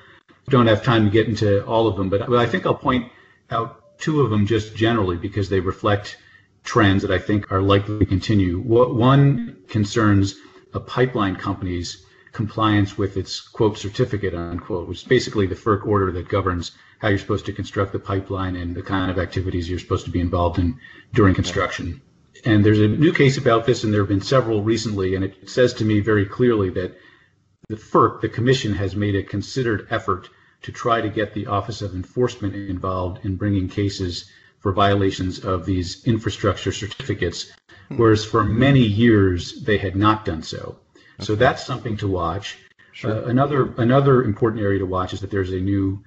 Don't 0.49 0.67
have 0.67 0.83
time 0.83 1.05
to 1.05 1.11
get 1.11 1.29
into 1.29 1.65
all 1.67 1.87
of 1.87 1.97
them, 1.97 2.09
but 2.09 2.33
I 2.33 2.47
think 2.47 2.67
I'll 2.67 2.75
point 2.75 3.11
out 3.51 3.99
two 3.99 4.23
of 4.23 4.31
them 4.31 4.47
just 4.47 4.75
generally 4.75 5.17
because 5.17 5.49
they 5.49 5.61
reflect 5.61 6.17
trends 6.65 7.03
that 7.03 7.11
I 7.11 7.19
think 7.19 7.51
are 7.53 7.63
likely 7.63 7.99
to 7.99 8.07
continue. 8.07 8.59
One 8.61 9.59
concerns 9.69 10.37
a 10.73 10.81
pipeline 10.81 11.37
company's 11.37 12.05
compliance 12.33 12.97
with 12.97 13.17
its 13.17 13.41
quote 13.41 13.77
certificate 13.77 14.35
unquote, 14.35 14.89
which 14.89 15.03
is 15.03 15.09
basically 15.09 15.47
the 15.47 15.57
FERC 15.57 15.87
order 15.87 16.13
that 16.13 16.29
governs 16.29 16.73
how 17.01 17.09
you're 17.09 17.19
supposed 17.19 17.47
to 17.47 17.53
construct 17.53 17.93
the 17.93 17.99
pipeline 17.99 18.57
and 18.57 18.75
the 18.75 18.83
kind 18.83 19.11
of 19.11 19.19
activities 19.19 19.69
you're 19.69 19.79
supposed 19.79 20.05
to 20.05 20.11
be 20.13 20.21
involved 20.21 20.59
in 20.59 20.79
during 21.13 21.35
construction. 21.35 22.01
And 22.45 22.65
there's 22.65 22.81
a 22.81 22.89
new 22.89 23.13
case 23.13 23.37
about 23.37 23.67
this, 23.67 23.85
and 23.85 23.93
there 23.93 24.01
have 24.01 24.09
been 24.09 24.21
several 24.21 24.63
recently, 24.63 25.15
and 25.15 25.25
it 25.25 25.49
says 25.49 25.75
to 25.75 25.85
me 25.85 26.01
very 26.01 26.27
clearly 26.27 26.71
that 26.71 26.97
the 27.69 27.77
FERC, 27.77 28.21
the 28.21 28.29
Commission, 28.29 28.75
has 28.75 28.97
made 28.97 29.15
a 29.15 29.23
considered 29.23 29.87
effort 29.91 30.29
to 30.63 30.73
try 30.73 31.01
to 31.01 31.09
get 31.09 31.35
the 31.35 31.47
Office 31.47 31.83
of 31.83 31.95
Enforcement 31.95 32.55
involved 32.55 33.25
in 33.25 33.37
bringing 33.37 33.69
cases 33.69 34.31
for 34.59 34.73
violations 34.73 35.39
of 35.39 35.65
these 35.65 36.05
infrastructure 36.05 36.73
certificates, 36.73 37.53
whereas 37.89 38.25
for 38.25 38.45
many 38.45 38.81
years 38.81 39.63
they 39.63 39.79
had 39.79 39.97
not 39.97 40.25
done 40.25 40.43
so. 40.43 40.79
So 41.21 41.35
that's 41.35 41.65
something 41.65 41.97
to 41.99 42.09
watch. 42.09 42.59
Sure. 42.93 43.11
Uh, 43.11 43.29
another 43.29 43.73
another 43.77 44.25
important 44.25 44.63
area 44.63 44.81
to 44.81 44.87
watch 44.87 45.15
is 45.15 45.21
that 45.21 45.31
there's 45.31 45.53
a 45.53 45.61
new 45.61 46.03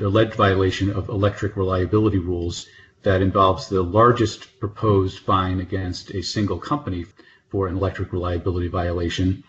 alleged 0.00 0.34
violation 0.34 0.90
of 0.90 1.08
electric 1.08 1.56
reliability 1.56 2.18
rules 2.18 2.66
that 3.02 3.22
involves 3.22 3.68
the 3.68 3.82
largest 3.82 4.58
proposed 4.60 5.20
fine 5.20 5.60
against 5.60 6.10
a 6.10 6.22
single 6.22 6.58
company 6.58 7.06
for 7.48 7.66
an 7.66 7.76
electric 7.76 8.12
reliability 8.12 8.68
violation. 8.68 9.44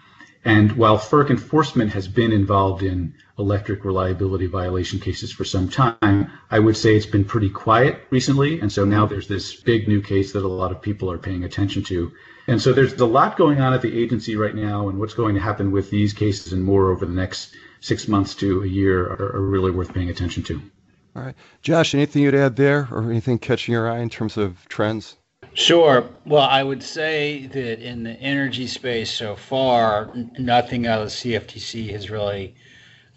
And 0.45 0.71
while 0.77 0.97
FERC 0.97 1.29
enforcement 1.31 1.91
has 1.91 2.07
been 2.07 2.31
involved 2.31 2.81
in 2.81 3.13
electric 3.37 3.83
reliability 3.83 4.45
violation 4.45 4.99
cases 4.99 5.31
for 5.31 5.43
some 5.43 5.67
time, 5.67 6.31
I 6.49 6.59
would 6.59 6.77
say 6.77 6.95
it's 6.95 7.05
been 7.05 7.25
pretty 7.25 7.49
quiet 7.49 8.03
recently. 8.09 8.61
And 8.61 8.71
so 8.71 8.85
now 8.85 9.05
there's 9.05 9.27
this 9.27 9.55
big 9.55 9.87
new 9.87 10.01
case 10.01 10.31
that 10.31 10.45
a 10.45 10.47
lot 10.47 10.71
of 10.71 10.81
people 10.81 11.11
are 11.11 11.17
paying 11.17 11.43
attention 11.43 11.83
to. 11.85 12.11
And 12.47 12.61
so 12.61 12.71
there's 12.71 12.93
a 12.93 13.05
lot 13.05 13.37
going 13.37 13.59
on 13.59 13.73
at 13.73 13.81
the 13.81 14.01
agency 14.01 14.35
right 14.35 14.55
now, 14.55 14.89
and 14.89 14.97
what's 14.97 15.13
going 15.13 15.35
to 15.35 15.41
happen 15.41 15.71
with 15.71 15.89
these 15.89 16.13
cases 16.13 16.53
and 16.53 16.63
more 16.63 16.89
over 16.89 17.05
the 17.05 17.13
next 17.13 17.53
six 17.81 18.07
months 18.07 18.33
to 18.35 18.63
a 18.63 18.67
year 18.67 19.07
are, 19.07 19.35
are 19.35 19.41
really 19.41 19.71
worth 19.71 19.93
paying 19.93 20.09
attention 20.09 20.43
to. 20.43 20.61
All 21.19 21.25
right. 21.25 21.35
Josh, 21.61 21.93
anything 21.93 22.23
you'd 22.23 22.33
add 22.33 22.55
there 22.55 22.87
or 22.91 23.03
anything 23.11 23.39
catching 23.39 23.73
your 23.73 23.91
eye 23.91 23.99
in 23.99 24.09
terms 24.09 24.37
of 24.37 24.65
trends? 24.69 25.17
Sure. 25.53 26.07
Well, 26.25 26.47
I 26.49 26.63
would 26.63 26.81
say 26.81 27.47
that 27.47 27.85
in 27.85 28.03
the 28.03 28.11
energy 28.11 28.67
space 28.67 29.11
so 29.11 29.35
far, 29.35 30.13
nothing 30.37 30.87
out 30.87 31.01
of 31.01 31.09
the 31.09 31.11
CFTC 31.11 31.91
has 31.91 32.09
really 32.09 32.55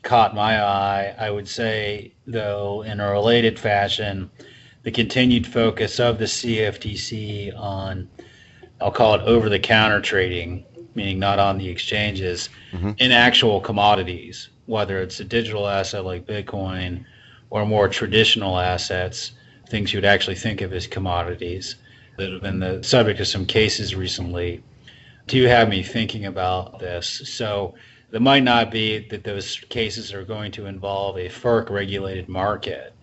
caught 0.02 0.34
my 0.34 0.60
eye. 0.60 1.14
I 1.16 1.30
would 1.30 1.46
say, 1.46 2.14
though, 2.26 2.82
in 2.82 2.98
a 2.98 3.12
related 3.12 3.56
fashion, 3.56 4.28
the 4.82 4.90
continued 4.90 5.46
focus 5.46 6.00
of 6.00 6.18
the 6.18 6.24
CFTC 6.24 7.56
on, 7.56 8.08
I'll 8.80 8.90
call 8.90 9.14
it 9.14 9.22
over 9.22 9.48
the 9.48 9.60
counter 9.60 10.00
trading, 10.00 10.64
meaning 10.96 11.20
not 11.20 11.38
on 11.38 11.56
the 11.56 11.68
exchanges, 11.68 12.48
mm-hmm. 12.72 12.92
in 12.98 13.12
actual 13.12 13.60
commodities, 13.60 14.48
whether 14.66 15.00
it's 15.00 15.20
a 15.20 15.24
digital 15.24 15.68
asset 15.68 16.04
like 16.04 16.26
Bitcoin 16.26 17.04
or 17.52 17.66
more 17.66 17.86
traditional 17.86 18.58
assets, 18.58 19.32
things 19.68 19.92
you 19.92 19.98
would 19.98 20.06
actually 20.06 20.34
think 20.34 20.62
of 20.62 20.72
as 20.72 20.86
commodities 20.86 21.76
that 22.16 22.32
have 22.32 22.40
been 22.40 22.58
the 22.58 22.82
subject 22.82 23.20
of 23.20 23.26
some 23.26 23.44
cases 23.44 23.94
recently, 23.94 24.62
do 25.26 25.44
have 25.44 25.68
me 25.68 25.82
thinking 25.82 26.24
about 26.24 26.78
this. 26.78 27.06
So 27.26 27.74
it 28.10 28.22
might 28.22 28.42
not 28.42 28.70
be 28.70 29.06
that 29.10 29.24
those 29.24 29.58
cases 29.68 30.14
are 30.14 30.24
going 30.24 30.50
to 30.52 30.64
involve 30.64 31.18
a 31.18 31.28
FERC 31.28 31.68
regulated 31.68 32.26
market, 32.26 32.94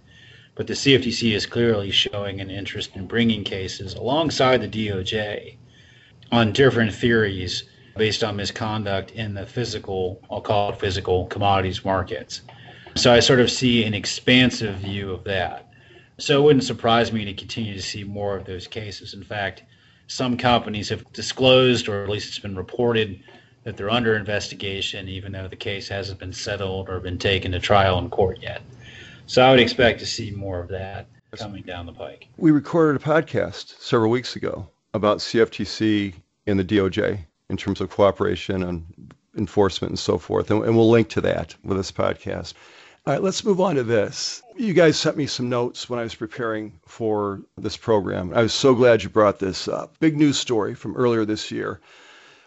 but 0.56 0.66
the 0.66 0.74
CFTC 0.74 1.34
is 1.34 1.46
clearly 1.46 1.92
showing 1.92 2.42
an 2.42 2.50
interest 2.50 2.96
in 2.96 3.06
bringing 3.06 3.44
cases 3.44 3.94
alongside 3.94 4.62
the 4.62 4.68
DOJ 4.68 5.58
on 6.32 6.54
different 6.54 6.92
theories 6.92 7.66
based 7.96 8.24
on 8.24 8.36
misconduct 8.36 9.12
in 9.12 9.36
the 9.36 9.46
physical, 9.46 10.20
I'll 10.32 10.42
call 10.42 10.72
it 10.72 10.80
physical 10.80 11.28
commodities 11.28 11.86
markets. 11.86 12.42
So 12.95 13.13
I 13.13 13.19
sort 13.19 13.39
of 13.39 13.49
see 13.49 13.84
an 13.86 13.93
expansive 13.93 14.75
view 14.75 15.12
of 15.12 15.23
that. 15.25 15.71
So 16.17 16.41
it 16.41 16.43
wouldn't 16.43 16.65
surprise 16.65 17.13
me 17.13 17.23
to 17.25 17.34
continue 17.34 17.73
to 17.73 17.82
see 17.82 18.04
more 18.04 18.36
of 18.36 18.45
those 18.45 18.67
cases. 18.67 19.13
In 19.13 19.23
fact, 19.23 19.63
some 20.08 20.38
companies 20.38 20.89
have 20.89 21.10
disclosed, 21.13 21.88
or 21.88 22.04
at 22.04 22.10
least 22.10 22.30
it's 22.30 22.39
been 22.39 22.58
reported, 22.58 23.21
that 23.63 23.78
they're 23.78 23.89
under 23.89 24.15
investigation, 24.15 25.08
even 25.08 25.32
though 25.32 25.47
the 25.47 25.56
case 25.56 25.88
hasn't 25.88 26.19
been 26.19 26.34
settled 26.34 26.89
or 26.89 26.99
been 26.99 27.17
taken 27.17 27.52
to 27.52 27.60
trial 27.60 27.99
in 27.99 28.10
court 28.10 28.39
yet. 28.41 28.62
So 29.28 29.43
I 29.43 29.52
would 29.52 29.60
expect 29.60 29.99
to 29.99 30.06
see 30.06 30.32
more 30.32 30.60
of 30.60 30.67
that. 30.69 31.08
coming 31.38 31.62
down 31.63 31.86
the 31.86 31.93
pike. 31.93 32.28
We 32.38 32.52
recorded 32.52 33.02
a 33.02 33.06
podcast 33.06 33.80
several 33.80 34.10
weeks 34.10 34.36
ago 34.36 34.67
about 34.93 35.19
CFTC 35.19 36.15
and 36.47 36.60
the 36.60 36.63
DOJ 36.63 37.19
in 37.49 37.58
terms 37.58 37.82
of 37.82 37.89
cooperation 37.89 38.63
and 38.63 39.13
enforcement 39.38 39.92
and 39.92 40.00
so 40.00 40.18
forth, 40.18 40.52
and, 40.52 40.63
and 40.63 40.76
we'll 40.76 40.89
link 40.89 41.10
to 41.10 41.22
that 41.22 41.56
with 41.63 41.78
this 41.78 41.92
podcast. 41.92 42.54
All 43.06 43.13
right, 43.13 43.24
let's 43.24 43.44
move 43.44 43.62
on 43.62 43.76
to 43.76 43.84
this. 43.84 44.42
You 44.58 44.74
guys 44.74 45.00
sent 45.00 45.18
me 45.18 45.26
some 45.26 45.50
notes 45.50 45.89
when 45.89 46.00
I 46.00 46.04
was 46.04 46.15
preparing 46.15 46.80
for 46.86 47.42
this 47.58 47.78
program. 47.78 48.34
I 48.34 48.42
was 48.42 48.54
so 48.54 48.76
glad 48.76 49.04
you 49.04 49.10
brought 49.10 49.39
this 49.39 49.68
up. 49.68 49.98
Big 50.00 50.18
news 50.18 50.38
story 50.38 50.76
from 50.76 50.96
earlier 50.96 51.26
this 51.26 51.50
year. 51.50 51.80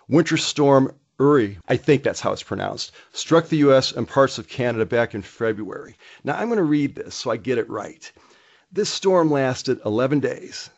Winter 0.08 0.36
storm 0.36 0.92
Uri, 1.18 1.58
I 1.68 1.76
think 1.76 2.02
that's 2.02 2.20
how 2.20 2.32
it's 2.32 2.42
pronounced, 2.42 2.90
struck 3.12 3.48
the 3.48 3.58
U.S. 3.58 3.92
and 3.92 4.08
parts 4.08 4.38
of 4.38 4.48
Canada 4.48 4.84
back 4.84 5.14
in 5.14 5.22
February. 5.22 5.96
Now, 6.24 6.36
I'm 6.36 6.48
going 6.48 6.56
to 6.56 6.64
read 6.64 6.96
this 6.96 7.14
so 7.14 7.30
I 7.30 7.36
get 7.36 7.58
it 7.58 7.70
right. 7.70 8.10
This 8.72 8.90
storm 8.90 9.30
lasted 9.30 9.80
11 9.84 10.20
days, 10.20 10.70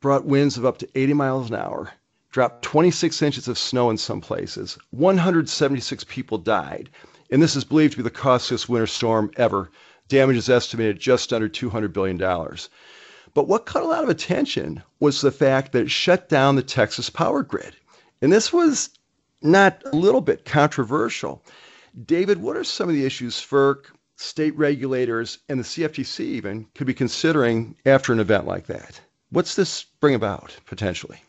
brought 0.00 0.24
winds 0.24 0.56
of 0.56 0.64
up 0.64 0.78
to 0.78 0.88
80 0.94 1.12
miles 1.12 1.50
an 1.50 1.56
hour, 1.56 1.90
dropped 2.32 2.62
26 2.62 3.20
inches 3.20 3.46
of 3.46 3.58
snow 3.58 3.90
in 3.90 3.98
some 3.98 4.20
places, 4.20 4.78
176 4.90 6.04
people 6.04 6.38
died, 6.38 6.88
and 7.30 7.42
this 7.42 7.54
is 7.54 7.62
believed 7.62 7.92
to 7.92 7.98
be 7.98 8.02
the 8.02 8.10
costliest 8.10 8.68
winter 8.68 8.86
storm 8.86 9.30
ever. 9.36 9.70
Damage 10.08 10.38
is 10.38 10.48
estimated 10.48 10.98
just 10.98 11.32
under 11.32 11.48
$200 11.48 11.92
billion. 11.92 12.16
But 13.34 13.48
what 13.48 13.66
caught 13.66 13.82
a 13.82 13.86
lot 13.86 14.02
of 14.02 14.08
attention 14.08 14.82
was 14.98 15.20
the 15.20 15.30
fact 15.30 15.72
that 15.72 15.82
it 15.82 15.90
shut 15.90 16.28
down 16.28 16.56
the 16.56 16.62
Texas 16.62 17.10
power 17.10 17.42
grid. 17.42 17.76
And 18.20 18.32
this 18.32 18.52
was 18.52 18.90
not 19.42 19.82
a 19.92 19.96
little 19.96 20.20
bit 20.20 20.44
controversial. 20.44 21.42
David, 22.06 22.38
what 22.40 22.56
are 22.56 22.64
some 22.64 22.88
of 22.88 22.94
the 22.94 23.04
issues 23.04 23.36
FERC, 23.36 23.86
state 24.16 24.56
regulators, 24.56 25.38
and 25.48 25.60
the 25.60 25.64
CFTC 25.64 26.20
even 26.20 26.66
could 26.74 26.86
be 26.86 26.94
considering 26.94 27.76
after 27.84 28.12
an 28.12 28.20
event 28.20 28.46
like 28.46 28.66
that? 28.66 29.00
What's 29.30 29.54
this 29.54 29.84
bring 30.00 30.14
about 30.14 30.56
potentially? 30.66 31.20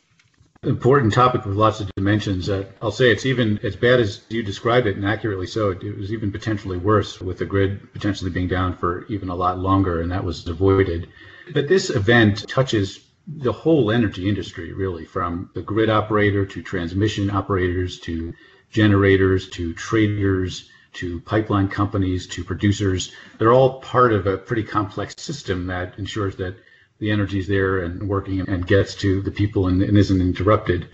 Important 0.63 1.11
topic 1.11 1.45
with 1.45 1.57
lots 1.57 1.81
of 1.81 1.93
dimensions. 1.95 2.49
Uh, 2.49 2.65
I'll 2.81 2.91
say 2.91 3.11
it's 3.11 3.25
even 3.25 3.59
as 3.63 3.75
bad 3.75 3.99
as 3.99 4.21
you 4.29 4.43
described 4.43 4.87
it, 4.87 4.95
and 4.95 5.05
accurately 5.05 5.47
so. 5.47 5.71
It, 5.71 5.83
it 5.83 5.97
was 5.97 6.13
even 6.13 6.31
potentially 6.31 6.77
worse, 6.77 7.19
with 7.19 7.37
the 7.37 7.45
grid 7.45 7.91
potentially 7.91 8.31
being 8.31 8.47
down 8.47 8.77
for 8.77 9.05
even 9.07 9.27
a 9.27 9.35
lot 9.35 9.59
longer, 9.59 10.01
and 10.01 10.11
that 10.11 10.23
was 10.23 10.47
avoided. 10.47 11.09
But 11.53 11.67
this 11.67 11.89
event 11.89 12.47
touches 12.47 13.01
the 13.27 13.51
whole 13.51 13.91
energy 13.91 14.29
industry, 14.29 14.71
really, 14.71 15.05
from 15.05 15.49
the 15.53 15.61
grid 15.61 15.89
operator 15.89 16.45
to 16.45 16.61
transmission 16.61 17.29
operators 17.29 17.99
to 18.01 18.33
generators 18.69 19.49
to 19.49 19.73
traders 19.73 20.69
to 20.93 21.19
pipeline 21.21 21.67
companies 21.67 22.27
to 22.27 22.43
producers. 22.43 23.11
They're 23.37 23.51
all 23.51 23.81
part 23.81 24.13
of 24.13 24.27
a 24.27 24.37
pretty 24.37 24.63
complex 24.63 25.15
system 25.17 25.67
that 25.67 25.97
ensures 25.97 26.35
that 26.37 26.55
the 27.03 27.11
energy 27.11 27.37
is 27.37 27.47
there 27.47 27.79
and 27.79 28.07
working 28.07 28.39
and 28.39 28.65
gets 28.65 28.95
to 28.95 29.21
the 29.21 29.31
people 29.31 29.67
and, 29.67 29.83
and 29.83 29.97
isn't 29.97 30.21
interrupted 30.21 30.87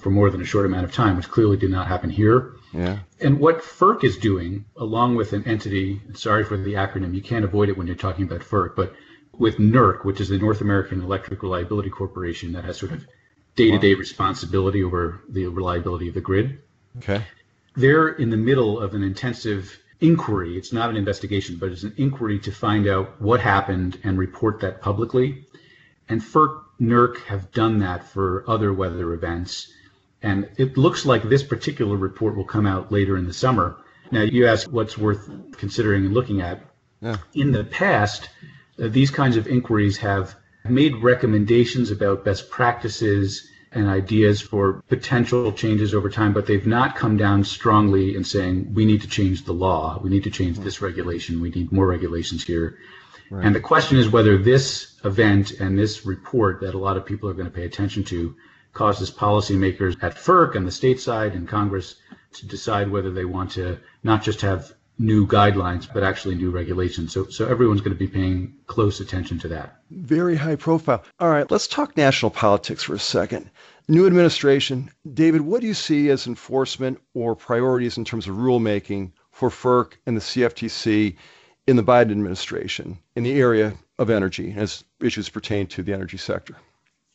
for 0.00 0.10
more 0.10 0.30
than 0.30 0.40
a 0.40 0.44
short 0.44 0.64
amount 0.64 0.84
of 0.84 0.92
time, 0.92 1.16
which 1.16 1.28
clearly 1.28 1.56
did 1.56 1.70
not 1.70 1.88
happen 1.88 2.08
here. 2.08 2.52
Yeah. 2.72 3.00
And 3.20 3.40
what 3.40 3.62
FERC 3.62 4.04
is 4.04 4.16
doing, 4.16 4.64
along 4.76 5.16
with 5.16 5.32
an 5.32 5.42
entity, 5.44 6.00
sorry 6.14 6.44
for 6.44 6.56
the 6.56 6.74
acronym, 6.74 7.14
you 7.14 7.20
can't 7.20 7.44
avoid 7.44 7.68
it 7.68 7.76
when 7.76 7.88
you're 7.88 7.96
talking 7.96 8.24
about 8.24 8.42
FERC, 8.42 8.76
but 8.76 8.94
with 9.32 9.56
NERC, 9.56 10.04
which 10.04 10.20
is 10.20 10.28
the 10.28 10.38
North 10.38 10.60
American 10.60 11.02
Electric 11.02 11.42
Reliability 11.42 11.90
Corporation, 11.90 12.52
that 12.52 12.64
has 12.64 12.76
sort 12.76 12.92
of 12.92 13.04
day-to-day 13.56 13.94
responsibility 13.94 14.84
over 14.84 15.20
the 15.28 15.46
reliability 15.46 16.06
of 16.06 16.14
the 16.14 16.20
grid. 16.20 16.60
Okay. 16.98 17.24
They're 17.74 18.08
in 18.08 18.30
the 18.30 18.36
middle 18.36 18.78
of 18.78 18.94
an 18.94 19.02
intensive 19.02 19.76
inquiry. 20.00 20.56
It's 20.56 20.72
not 20.72 20.90
an 20.90 20.96
investigation, 20.96 21.56
but 21.56 21.70
it's 21.70 21.82
an 21.82 21.94
inquiry 21.96 22.38
to 22.40 22.52
find 22.52 22.86
out 22.86 23.20
what 23.20 23.40
happened 23.40 23.98
and 24.04 24.18
report 24.18 24.60
that 24.60 24.80
publicly. 24.80 25.44
And 26.08 26.20
FERC, 26.20 26.62
NERC 26.80 27.24
have 27.24 27.50
done 27.52 27.78
that 27.80 28.08
for 28.08 28.44
other 28.48 28.72
weather 28.72 29.12
events. 29.12 29.72
And 30.22 30.48
it 30.56 30.76
looks 30.76 31.06
like 31.06 31.22
this 31.22 31.42
particular 31.42 31.96
report 31.96 32.36
will 32.36 32.44
come 32.44 32.66
out 32.66 32.92
later 32.92 33.16
in 33.16 33.26
the 33.26 33.32
summer. 33.32 33.76
Now, 34.10 34.22
you 34.22 34.46
ask 34.46 34.68
what's 34.70 34.96
worth 34.96 35.28
considering 35.52 36.04
and 36.06 36.14
looking 36.14 36.40
at. 36.40 36.60
Yeah. 37.00 37.16
In 37.34 37.52
the 37.52 37.64
past, 37.64 38.28
uh, 38.82 38.88
these 38.88 39.10
kinds 39.10 39.36
of 39.36 39.46
inquiries 39.46 39.96
have 39.98 40.36
made 40.68 41.02
recommendations 41.02 41.90
about 41.90 42.24
best 42.24 42.50
practices 42.50 43.48
and 43.76 43.88
ideas 43.88 44.40
for 44.40 44.82
potential 44.88 45.52
changes 45.52 45.94
over 45.94 46.08
time, 46.08 46.32
but 46.32 46.46
they've 46.46 46.66
not 46.66 46.96
come 46.96 47.16
down 47.16 47.44
strongly 47.44 48.16
in 48.16 48.24
saying 48.24 48.72
we 48.74 48.84
need 48.84 49.02
to 49.02 49.08
change 49.08 49.44
the 49.44 49.52
law, 49.52 50.00
we 50.02 50.10
need 50.10 50.24
to 50.24 50.30
change 50.30 50.58
this 50.58 50.80
regulation, 50.80 51.40
we 51.40 51.50
need 51.50 51.70
more 51.70 51.86
regulations 51.86 52.42
here. 52.42 52.78
Right. 53.30 53.44
And 53.44 53.54
the 53.54 53.60
question 53.60 53.98
is 53.98 54.08
whether 54.08 54.38
this 54.38 54.98
event 55.04 55.52
and 55.52 55.78
this 55.78 56.06
report 56.06 56.60
that 56.60 56.74
a 56.74 56.78
lot 56.78 56.96
of 56.96 57.04
people 57.04 57.28
are 57.28 57.34
going 57.34 57.50
to 57.50 57.54
pay 57.54 57.64
attention 57.64 58.04
to 58.04 58.34
causes 58.72 59.10
policymakers 59.10 60.02
at 60.02 60.16
FERC 60.16 60.54
and 60.54 60.66
the 60.66 60.72
state 60.72 61.00
side 61.00 61.32
and 61.32 61.48
Congress 61.48 61.96
to 62.34 62.46
decide 62.46 62.90
whether 62.90 63.10
they 63.10 63.24
want 63.24 63.50
to 63.52 63.78
not 64.02 64.22
just 64.22 64.42
have 64.42 64.72
new 64.98 65.26
guidelines, 65.26 65.92
but 65.92 66.02
actually 66.02 66.34
new 66.34 66.50
regulations. 66.50 67.12
So, 67.12 67.28
so 67.28 67.46
everyone's 67.46 67.80
going 67.80 67.96
to 67.96 67.98
be 67.98 68.08
paying 68.08 68.54
close 68.66 69.00
attention 69.00 69.38
to 69.40 69.48
that. 69.48 69.76
Very 69.90 70.36
high 70.36 70.56
profile. 70.56 71.04
All 71.20 71.28
right, 71.28 71.50
let's 71.50 71.68
talk 71.68 71.96
national 71.96 72.30
politics 72.30 72.82
for 72.82 72.94
a 72.94 72.98
second. 72.98 73.50
New 73.88 74.06
administration. 74.06 74.90
David, 75.12 75.42
what 75.42 75.60
do 75.60 75.66
you 75.66 75.74
see 75.74 76.08
as 76.08 76.26
enforcement 76.26 77.00
or 77.14 77.36
priorities 77.36 77.98
in 77.98 78.04
terms 78.04 78.26
of 78.26 78.36
rulemaking 78.36 79.12
for 79.30 79.50
FERC 79.50 79.92
and 80.06 80.16
the 80.16 80.20
CFTC 80.20 81.16
in 81.66 81.76
the 81.76 81.84
Biden 81.84 82.12
administration 82.12 82.98
in 83.14 83.22
the 83.22 83.38
area 83.38 83.74
of 83.98 84.10
energy 84.10 84.54
as 84.56 84.82
issues 85.00 85.28
pertain 85.28 85.66
to 85.68 85.82
the 85.82 85.92
energy 85.92 86.16
sector? 86.16 86.56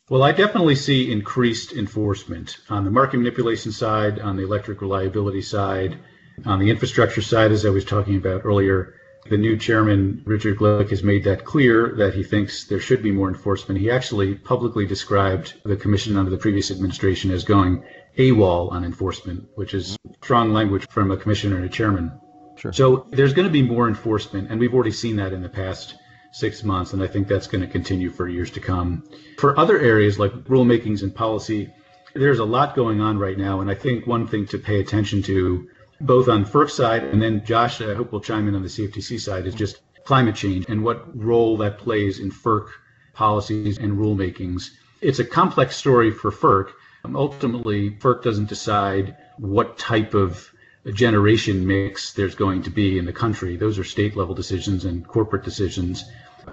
Well, 0.10 0.24
I 0.24 0.34
definitely 0.34 0.76
see 0.76 1.12
increased 1.12 1.74
enforcement 1.74 2.58
on 2.70 2.84
the 2.84 2.92
market 2.92 3.18
manipulation 3.18 3.72
side, 3.72 4.20
on 4.20 4.36
the 4.36 4.44
electric 4.44 4.82
reliability 4.82 5.42
side, 5.42 5.98
on 6.46 6.60
the 6.60 6.70
infrastructure 6.70 7.22
side, 7.22 7.52
as 7.52 7.66
I 7.66 7.70
was 7.70 7.86
talking 7.86 8.16
about 8.16 8.46
earlier, 8.46 8.96
the 9.30 9.38
new 9.38 9.58
chairman, 9.58 10.24
Richard 10.26 10.58
Glick, 10.58 10.90
has 10.90 11.04
made 11.04 11.24
that 11.26 11.46
clear 11.46 11.94
that 11.98 12.16
he 12.16 12.24
thinks 12.24 12.66
there 12.66 12.80
should 12.80 13.04
be 13.04 13.12
more 13.12 13.30
enforcement. 13.30 13.80
He 13.80 13.92
actually 13.92 14.36
publicly 14.36 14.86
described 14.86 15.54
the 15.64 15.76
commission 15.76 16.18
under 16.18 16.32
the 16.32 16.38
previous 16.38 16.72
administration 16.72 17.32
as 17.32 17.44
going 17.44 17.84
AWOL 18.18 18.72
on 18.72 18.84
enforcement, 18.84 19.48
which 19.56 19.74
is 19.74 19.98
strong 20.24 20.54
language 20.54 20.88
from 20.90 21.12
a 21.12 21.18
commissioner 21.18 21.58
and 21.58 21.66
a 21.66 21.70
chairman. 21.70 22.12
Sure. 22.58 22.74
So 22.74 23.08
there's 23.12 23.34
going 23.34 23.48
to 23.48 23.52
be 23.52 23.62
more 23.62 23.88
enforcement, 23.88 24.50
and 24.50 24.60
we've 24.60 24.74
already 24.74 24.92
seen 24.92 25.16
that 25.18 25.34
in 25.34 25.42
the 25.42 25.50
past 25.50 25.96
six 26.32 26.64
months, 26.64 26.94
and 26.94 27.04
I 27.04 27.08
think 27.08 27.28
that's 27.28 27.48
going 27.48 27.62
to 27.62 27.68
continue 27.68 28.10
for 28.10 28.28
years 28.28 28.52
to 28.52 28.60
come. 28.60 29.04
For 29.38 29.58
other 29.60 29.80
areas 29.80 30.18
like 30.18 30.32
rulemakings 30.46 31.04
and 31.04 31.14
policy, 31.14 31.74
there's 32.14 32.40
a 32.40 32.46
lot 32.46 32.76
going 32.76 33.02
on 33.02 33.18
right 33.18 33.38
now, 33.38 33.62
and 33.62 33.70
I 33.70 33.76
think 33.76 34.08
one 34.08 34.28
thing 34.28 34.46
to 34.48 34.58
pay 34.58 34.80
attention 34.80 35.22
to 35.24 35.70
both 36.06 36.28
on 36.28 36.46
FERC 36.46 36.70
side 36.70 37.04
and 37.04 37.22
then 37.22 37.46
Josh, 37.46 37.82
I 37.82 37.94
hope 37.94 38.12
will 38.12 38.22
chime 38.22 38.48
in 38.48 38.56
on 38.56 38.64
the 38.64 38.70
CFTC 38.70 39.20
side, 39.20 39.46
is 39.46 39.56
just 39.56 39.82
climate 40.04 40.36
change 40.36 40.66
and 40.68 40.84
what 40.84 41.06
role 41.18 41.58
that 41.58 41.78
plays 41.78 42.20
in 42.20 42.32
FERC 42.32 42.68
policies 43.14 43.78
and 43.78 43.94
rulemakings. 43.94 44.72
It's 45.02 45.20
a 45.20 45.26
complex 45.26 45.76
story 45.76 46.12
for 46.12 46.32
FERC. 46.32 46.72
Ultimately, 47.16 47.92
FERC 47.92 48.24
doesn't 48.24 48.50
decide 48.50 49.16
what 49.38 49.78
type 49.78 50.14
of 50.14 50.52
generation 50.94 51.66
mix 51.66 52.14
there's 52.14 52.36
going 52.36 52.64
to 52.64 52.70
be 52.70 52.98
in 52.98 53.06
the 53.06 53.14
country. 53.14 53.58
Those 53.58 53.78
are 53.78 53.84
state 53.84 54.16
level 54.16 54.34
decisions 54.34 54.86
and 54.86 55.08
corporate 55.08 55.44
decisions. 55.44 56.06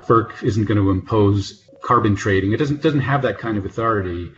FERC 0.06 0.42
isn't 0.42 0.64
going 0.64 0.78
to 0.78 0.90
impose 0.90 1.64
carbon 1.82 2.16
trading. 2.16 2.52
It 2.52 2.58
doesn't 2.58 2.82
doesn't 2.82 3.00
have 3.00 3.22
that 3.22 3.38
kind 3.38 3.56
of 3.56 3.64
authority, 3.64 4.32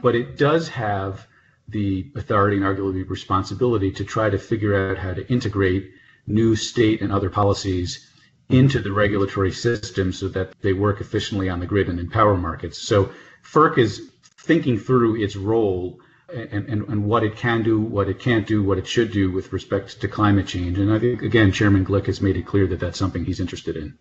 but 0.00 0.16
it 0.16 0.36
does 0.36 0.68
have 0.68 1.26
the 1.68 2.10
authority 2.14 2.56
and 2.56 2.64
arguably 2.64 3.08
responsibility 3.08 3.90
to 3.92 4.04
try 4.04 4.30
to 4.30 4.38
figure 4.38 4.90
out 4.90 4.98
how 4.98 5.12
to 5.12 5.26
integrate 5.30 5.90
new 6.26 6.56
state 6.56 7.00
and 7.00 7.12
other 7.12 7.30
policies 7.30 8.10
into 8.48 8.80
the 8.80 8.92
regulatory 8.92 9.50
system 9.50 10.12
so 10.12 10.28
that 10.28 10.52
they 10.60 10.72
work 10.72 11.00
efficiently 11.00 11.48
on 11.48 11.60
the 11.60 11.66
grid 11.66 11.88
and 11.88 11.98
in 11.98 12.08
power 12.08 12.36
markets. 12.36 12.78
So 12.78 13.10
FERC 13.42 13.78
is 13.78 14.10
thinking 14.22 14.78
through 14.78 15.22
its 15.22 15.34
role 15.34 16.00
and, 16.32 16.68
and, 16.68 16.88
and 16.88 17.04
what 17.04 17.24
it 17.24 17.36
can 17.36 17.62
do, 17.62 17.80
what 17.80 18.08
it 18.08 18.18
can't 18.18 18.46
do, 18.46 18.62
what 18.62 18.78
it 18.78 18.86
should 18.86 19.12
do 19.12 19.30
with 19.30 19.52
respect 19.52 20.00
to 20.00 20.08
climate 20.08 20.46
change. 20.46 20.78
And 20.78 20.92
I 20.92 20.98
think, 20.98 21.22
again, 21.22 21.52
Chairman 21.52 21.84
Glick 21.84 22.06
has 22.06 22.20
made 22.20 22.36
it 22.36 22.46
clear 22.46 22.66
that 22.68 22.80
that's 22.80 22.98
something 22.98 23.24
he's 23.24 23.40
interested 23.40 23.76
in. 23.76 23.98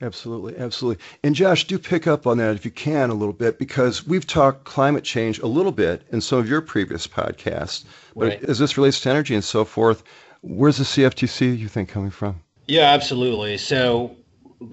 Absolutely, 0.00 0.56
absolutely. 0.56 1.02
And 1.24 1.34
Josh, 1.34 1.64
do 1.64 1.76
pick 1.76 2.06
up 2.06 2.26
on 2.26 2.38
that 2.38 2.54
if 2.54 2.64
you 2.64 2.70
can 2.70 3.10
a 3.10 3.14
little 3.14 3.32
bit, 3.32 3.58
because 3.58 4.06
we've 4.06 4.26
talked 4.26 4.64
climate 4.64 5.02
change 5.02 5.40
a 5.40 5.46
little 5.46 5.72
bit 5.72 6.02
in 6.12 6.20
some 6.20 6.38
of 6.38 6.48
your 6.48 6.60
previous 6.60 7.06
podcasts. 7.06 7.84
But 8.14 8.28
right. 8.28 8.44
as 8.44 8.60
this 8.60 8.76
relates 8.76 9.00
to 9.00 9.10
energy 9.10 9.34
and 9.34 9.42
so 9.42 9.64
forth, 9.64 10.04
where's 10.42 10.76
the 10.76 10.84
CFTC 10.84 11.58
you 11.58 11.66
think 11.66 11.88
coming 11.88 12.10
from? 12.10 12.40
Yeah, 12.66 12.92
absolutely. 12.92 13.58
So 13.58 14.14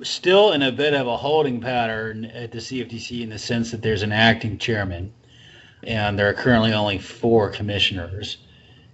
still 0.04 0.52
in 0.52 0.62
a 0.62 0.72
bit 0.72 0.94
of 0.94 1.08
a 1.08 1.18
holding 1.18 1.60
pattern 1.60 2.26
at 2.26 2.52
the 2.52 2.60
CFTC 2.60 3.22
in 3.22 3.30
the 3.30 3.40
sense 3.40 3.72
that 3.72 3.82
there's 3.82 4.04
an 4.04 4.12
acting 4.12 4.60
chairman, 4.60 5.12
and 5.84 6.20
there 6.20 6.30
are 6.30 6.34
currently 6.34 6.72
only 6.74 7.00
four 7.00 7.50
commissioners. 7.50 8.38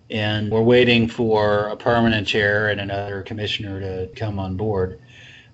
And 0.10 0.50
we're 0.50 0.62
waiting 0.62 1.08
for 1.08 1.67
a 1.67 1.76
permanent 1.76 2.28
chair 2.28 2.70
and 2.70 2.80
another 2.80 3.22
commissioner 3.22 3.80
to 3.80 4.13
come 4.15 4.39
on 4.39 4.56
board 4.56 5.00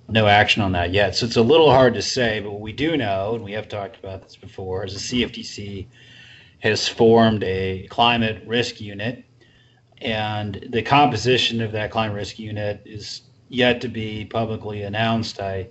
no 0.07 0.27
action 0.27 0.61
on 0.61 0.71
that 0.71 0.91
yet. 0.91 1.15
So 1.15 1.25
it's 1.25 1.35
a 1.35 1.41
little 1.41 1.71
hard 1.71 1.93
to 1.95 2.01
say, 2.01 2.39
but 2.39 2.51
what 2.51 2.61
we 2.61 2.71
do 2.71 2.95
know, 2.95 3.35
and 3.35 3.43
we 3.43 3.51
have 3.53 3.67
talked 3.67 3.97
about 3.97 4.23
this 4.23 4.35
before, 4.35 4.85
is 4.85 5.09
the 5.09 5.23
CFTC 5.23 5.87
has 6.59 6.87
formed 6.87 7.43
a 7.43 7.87
climate 7.89 8.43
risk 8.45 8.81
unit, 8.81 9.23
and 9.99 10.67
the 10.69 10.81
composition 10.81 11.61
of 11.61 11.71
that 11.73 11.91
climate 11.91 12.15
risk 12.15 12.39
unit 12.39 12.81
is 12.85 13.21
yet 13.49 13.81
to 13.81 13.87
be 13.87 14.25
publicly 14.25 14.83
announced. 14.83 15.39
I 15.39 15.67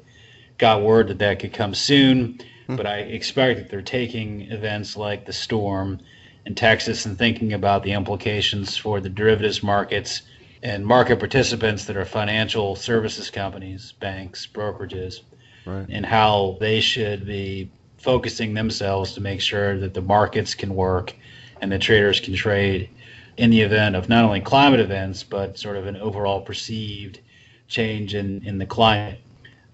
got 0.59 0.83
word 0.83 1.09
that 1.09 1.19
that 1.19 1.39
could 1.39 1.53
come 1.53 1.75
soon, 1.75 2.39
hmm. 2.67 2.77
but 2.77 2.87
I 2.87 2.99
expect 2.99 3.59
that 3.59 3.71
they're 3.71 3.83
taking 3.83 4.43
events 4.53 4.97
like 4.97 5.27
the 5.27 5.33
storm 5.33 6.01
in 6.45 6.55
Texas 6.55 7.07
and 7.07 7.19
thinking 7.19 7.53
about 7.53 7.83
the 7.83 7.93
implications 7.93 8.77
for 8.77 9.01
the 9.01 9.09
derivatives 9.09 9.63
markets 9.63 10.23
and 10.67 10.85
market 10.85 11.21
participants 11.21 11.85
that 11.85 11.97
are 11.97 12.05
financial 12.05 12.75
services 12.75 13.31
companies, 13.31 13.93
banks, 14.01 14.49
brokerages, 14.53 15.21
right. 15.65 15.87
and 15.89 16.05
how 16.05 16.57
they 16.59 16.81
should 16.81 17.25
be 17.25 17.71
focusing 17.99 18.53
themselves 18.53 19.13
to 19.13 19.21
make 19.21 19.41
sure 19.41 19.79
that 19.79 19.95
the 19.95 20.01
markets 20.01 20.57
can 20.57 20.75
work 20.75 21.15
and 21.61 21.71
the 21.71 21.79
traders 21.79 22.19
can 22.19 22.35
trade 22.35 22.91
in 23.37 23.51
the 23.51 23.61
event 23.61 23.95
of 23.95 24.09
not 24.09 24.25
only 24.25 24.41
climate 24.41 24.81
events, 24.81 25.23
but 25.23 25.57
sort 25.57 25.77
of 25.77 25.87
an 25.87 25.97
overall 25.99 26.41
perceived 26.41 27.21
change 27.69 28.17
in, 28.17 28.45
in 28.45 28.59
the 28.59 28.67
climate, 28.67 29.21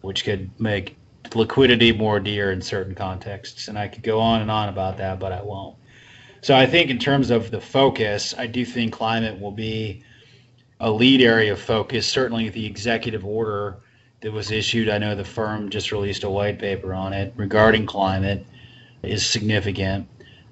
which 0.02 0.24
could 0.24 0.50
make 0.60 0.94
liquidity 1.34 1.90
more 1.90 2.20
dear 2.20 2.52
in 2.52 2.60
certain 2.60 2.94
contexts. 2.94 3.68
And 3.68 3.78
I 3.78 3.88
could 3.88 4.02
go 4.02 4.20
on 4.20 4.42
and 4.42 4.50
on 4.50 4.68
about 4.68 4.98
that, 4.98 5.18
but 5.18 5.32
I 5.32 5.40
won't. 5.40 5.74
So 6.42 6.54
I 6.54 6.66
think 6.66 6.90
in 6.90 6.98
terms 6.98 7.30
of 7.30 7.50
the 7.50 7.62
focus, 7.62 8.34
I 8.36 8.46
do 8.46 8.66
think 8.66 8.92
climate 8.92 9.40
will 9.40 9.52
be 9.52 10.04
a 10.82 10.90
lead 10.90 11.22
area 11.22 11.52
of 11.52 11.60
focus. 11.60 12.08
Certainly, 12.08 12.50
the 12.50 12.66
executive 12.66 13.24
order 13.24 13.76
that 14.20 14.32
was 14.32 14.50
issued, 14.50 14.88
I 14.88 14.98
know 14.98 15.14
the 15.14 15.24
firm 15.24 15.70
just 15.70 15.92
released 15.92 16.24
a 16.24 16.30
white 16.30 16.58
paper 16.58 16.92
on 16.92 17.12
it 17.12 17.32
regarding 17.36 17.86
climate, 17.86 18.44
is 19.02 19.24
significant. 19.24 20.08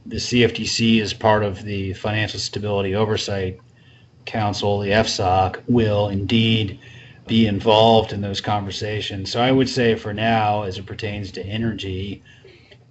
The 0.06 0.16
CFTC, 0.16 1.00
is 1.00 1.12
part 1.12 1.42
of 1.42 1.64
the 1.64 1.92
Financial 1.94 2.38
Stability 2.38 2.94
Oversight 2.94 3.60
Council, 4.24 4.78
the 4.78 4.90
FSOC, 4.90 5.62
will 5.66 6.08
indeed 6.08 6.78
be 7.26 7.46
involved 7.46 8.12
in 8.12 8.20
those 8.20 8.40
conversations. 8.40 9.32
So 9.32 9.40
I 9.40 9.50
would 9.50 9.68
say 9.68 9.96
for 9.96 10.14
now, 10.14 10.62
as 10.62 10.78
it 10.78 10.86
pertains 10.86 11.32
to 11.32 11.44
energy, 11.44 12.22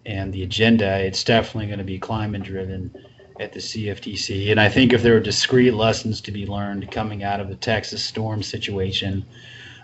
and 0.06 0.34
the 0.34 0.43
agenda, 0.43 0.99
it's 0.99 1.23
definitely 1.23 1.67
going 1.67 1.80
to 1.80 1.86
be 1.86 1.99
climate 1.99 2.43
driven 2.43 2.93
at 3.39 3.54
the 3.54 3.60
CFTC. 3.60 4.52
And 4.52 4.60
I 4.60 4.69
think 4.69 4.93
if 4.93 5.02
there 5.02 5.15
are 5.15 5.19
discrete 5.19 5.73
lessons 5.73 6.21
to 6.21 6.32
be 6.32 6.45
learned 6.45 6.91
coming 6.91 7.23
out 7.23 7.39
of 7.39 7.49
the 7.49 7.56
Texas 7.56 8.04
storm 8.04 8.43
situation, 8.43 9.25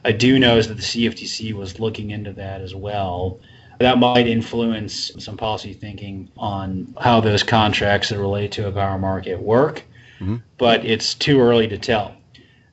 I 0.03 0.11
do 0.11 0.37
know 0.39 0.57
is 0.57 0.67
that 0.67 0.75
the 0.75 0.83
CFTC 0.83 1.53
was 1.53 1.79
looking 1.79 2.11
into 2.11 2.33
that 2.33 2.61
as 2.61 2.75
well. 2.75 3.39
That 3.79 3.97
might 3.97 4.27
influence 4.27 5.11
some 5.19 5.37
policy 5.37 5.73
thinking 5.73 6.29
on 6.37 6.93
how 6.99 7.19
those 7.21 7.43
contracts 7.43 8.09
that 8.09 8.19
relate 8.19 8.51
to 8.53 8.67
a 8.67 8.71
power 8.71 8.97
market 8.97 9.41
work, 9.41 9.83
mm-hmm. 10.19 10.37
but 10.57 10.85
it's 10.85 11.13
too 11.13 11.39
early 11.39 11.67
to 11.67 11.77
tell. 11.77 12.15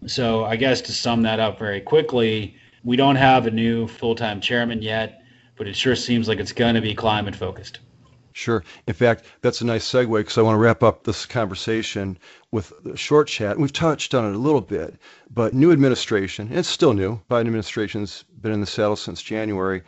So, 0.06 0.44
I 0.44 0.56
guess 0.56 0.80
to 0.82 0.92
sum 0.92 1.22
that 1.22 1.38
up 1.38 1.58
very 1.58 1.80
quickly, 1.80 2.56
we 2.82 2.96
don't 2.96 3.16
have 3.16 3.46
a 3.46 3.50
new 3.50 3.86
full 3.86 4.14
time 4.14 4.40
chairman 4.40 4.82
yet 4.82 5.22
but 5.56 5.68
it 5.68 5.76
sure 5.76 5.94
seems 5.94 6.26
like 6.26 6.40
it's 6.40 6.52
going 6.52 6.74
to 6.74 6.80
be 6.80 6.92
climate 6.92 7.36
focused. 7.36 7.78
Sure. 8.34 8.64
In 8.86 8.94
fact, 8.94 9.24
that's 9.42 9.60
a 9.60 9.66
nice 9.66 9.90
segue 9.90 10.16
because 10.16 10.38
I 10.38 10.42
want 10.42 10.54
to 10.54 10.60
wrap 10.60 10.82
up 10.82 11.04
this 11.04 11.26
conversation 11.26 12.18
with 12.50 12.72
a 12.86 12.96
short 12.96 13.28
chat. 13.28 13.58
We've 13.58 13.72
touched 13.72 14.14
on 14.14 14.24
it 14.24 14.34
a 14.34 14.38
little 14.38 14.60
bit, 14.60 14.96
but 15.30 15.54
new 15.54 15.70
administration, 15.70 16.48
it's 16.50 16.68
still 16.68 16.94
new. 16.94 17.20
Biden 17.30 17.40
administration's 17.40 18.24
been 18.40 18.52
in 18.52 18.60
the 18.60 18.66
saddle 18.66 18.96
since 18.96 19.22
January. 19.22 19.82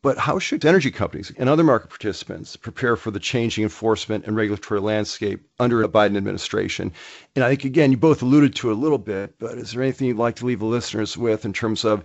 But 0.00 0.18
how 0.18 0.40
should 0.40 0.64
energy 0.64 0.90
companies 0.90 1.32
and 1.36 1.48
other 1.48 1.62
market 1.62 1.88
participants 1.88 2.56
prepare 2.56 2.96
for 2.96 3.12
the 3.12 3.20
changing 3.20 3.62
enforcement 3.62 4.24
and 4.26 4.34
regulatory 4.34 4.80
landscape 4.80 5.46
under 5.60 5.82
a 5.82 5.88
Biden 5.88 6.16
administration? 6.16 6.92
And 7.36 7.44
I 7.44 7.50
think, 7.50 7.64
again, 7.64 7.92
you 7.92 7.96
both 7.96 8.20
alluded 8.20 8.54
to 8.56 8.70
it 8.70 8.72
a 8.72 8.80
little 8.80 8.98
bit, 8.98 9.38
but 9.38 9.58
is 9.58 9.70
there 9.70 9.82
anything 9.82 10.08
you'd 10.08 10.16
like 10.16 10.34
to 10.36 10.46
leave 10.46 10.58
the 10.58 10.64
listeners 10.64 11.16
with 11.16 11.44
in 11.44 11.52
terms 11.52 11.84
of 11.84 12.02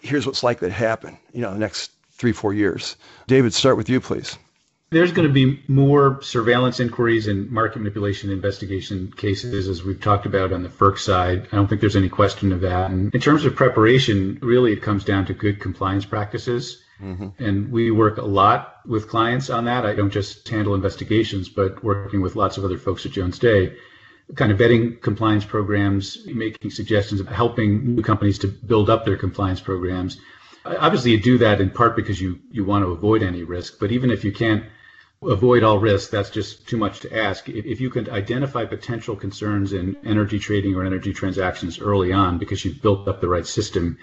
here's 0.00 0.24
what's 0.24 0.42
likely 0.42 0.68
to 0.68 0.74
happen, 0.74 1.18
you 1.32 1.42
know, 1.42 1.52
the 1.52 1.58
next 1.58 1.90
three, 2.12 2.32
four 2.32 2.54
years. 2.54 2.96
David, 3.26 3.54
start 3.54 3.76
with 3.76 3.88
you, 3.88 4.00
please. 4.00 4.38
There's 4.90 5.12
going 5.12 5.28
to 5.28 5.34
be 5.34 5.62
more 5.68 6.22
surveillance 6.22 6.80
inquiries 6.80 7.28
and 7.28 7.50
market 7.50 7.78
manipulation 7.78 8.30
investigation 8.30 9.12
cases, 9.12 9.68
as 9.68 9.84
we've 9.84 10.00
talked 10.00 10.24
about 10.24 10.50
on 10.50 10.62
the 10.62 10.70
FERC 10.70 10.98
side. 10.98 11.46
I 11.52 11.56
don't 11.56 11.68
think 11.68 11.82
there's 11.82 11.96
any 11.96 12.08
question 12.08 12.52
of 12.52 12.62
that. 12.62 12.90
And 12.90 13.14
in 13.14 13.20
terms 13.20 13.44
of 13.44 13.54
preparation, 13.54 14.38
really 14.40 14.72
it 14.72 14.80
comes 14.80 15.04
down 15.04 15.26
to 15.26 15.34
good 15.34 15.60
compliance 15.60 16.06
practices. 16.06 16.82
Mm-hmm. 17.02 17.42
And 17.42 17.70
we 17.70 17.90
work 17.90 18.16
a 18.16 18.24
lot 18.24 18.80
with 18.86 19.08
clients 19.08 19.50
on 19.50 19.66
that. 19.66 19.84
I 19.84 19.94
don't 19.94 20.10
just 20.10 20.48
handle 20.48 20.74
investigations, 20.74 21.50
but 21.50 21.84
working 21.84 22.22
with 22.22 22.34
lots 22.34 22.56
of 22.56 22.64
other 22.64 22.78
folks 22.78 23.04
at 23.04 23.12
Jones 23.12 23.38
Day, 23.38 23.76
kind 24.36 24.50
of 24.50 24.58
vetting 24.58 25.02
compliance 25.02 25.44
programs, 25.44 26.26
making 26.26 26.70
suggestions 26.70 27.20
of 27.20 27.28
helping 27.28 27.94
new 27.94 28.02
companies 28.02 28.38
to 28.38 28.48
build 28.48 28.88
up 28.88 29.04
their 29.04 29.18
compliance 29.18 29.60
programs 29.60 30.18
obviously 30.64 31.12
you 31.12 31.20
do 31.20 31.38
that 31.38 31.60
in 31.60 31.70
part 31.70 31.96
because 31.96 32.20
you 32.20 32.38
you 32.50 32.64
want 32.64 32.84
to 32.84 32.90
avoid 32.90 33.22
any 33.22 33.42
risk 33.42 33.78
but 33.80 33.90
even 33.90 34.10
if 34.10 34.22
you 34.22 34.32
can't 34.32 34.64
avoid 35.22 35.62
all 35.62 35.78
risk 35.78 36.10
that's 36.10 36.30
just 36.30 36.68
too 36.68 36.76
much 36.76 37.00
to 37.00 37.18
ask. 37.18 37.48
If, 37.48 37.66
if 37.66 37.80
you 37.80 37.90
can 37.90 38.08
identify 38.10 38.64
potential 38.64 39.16
concerns 39.16 39.72
in 39.72 39.96
energy 40.04 40.38
trading 40.38 40.74
or 40.74 40.84
energy 40.84 41.12
transactions 41.12 41.80
early 41.80 42.12
on 42.12 42.38
because 42.38 42.64
you've 42.64 42.82
built 42.82 43.08
up 43.08 43.20
the 43.20 43.28
right 43.28 43.46
system 43.46 43.98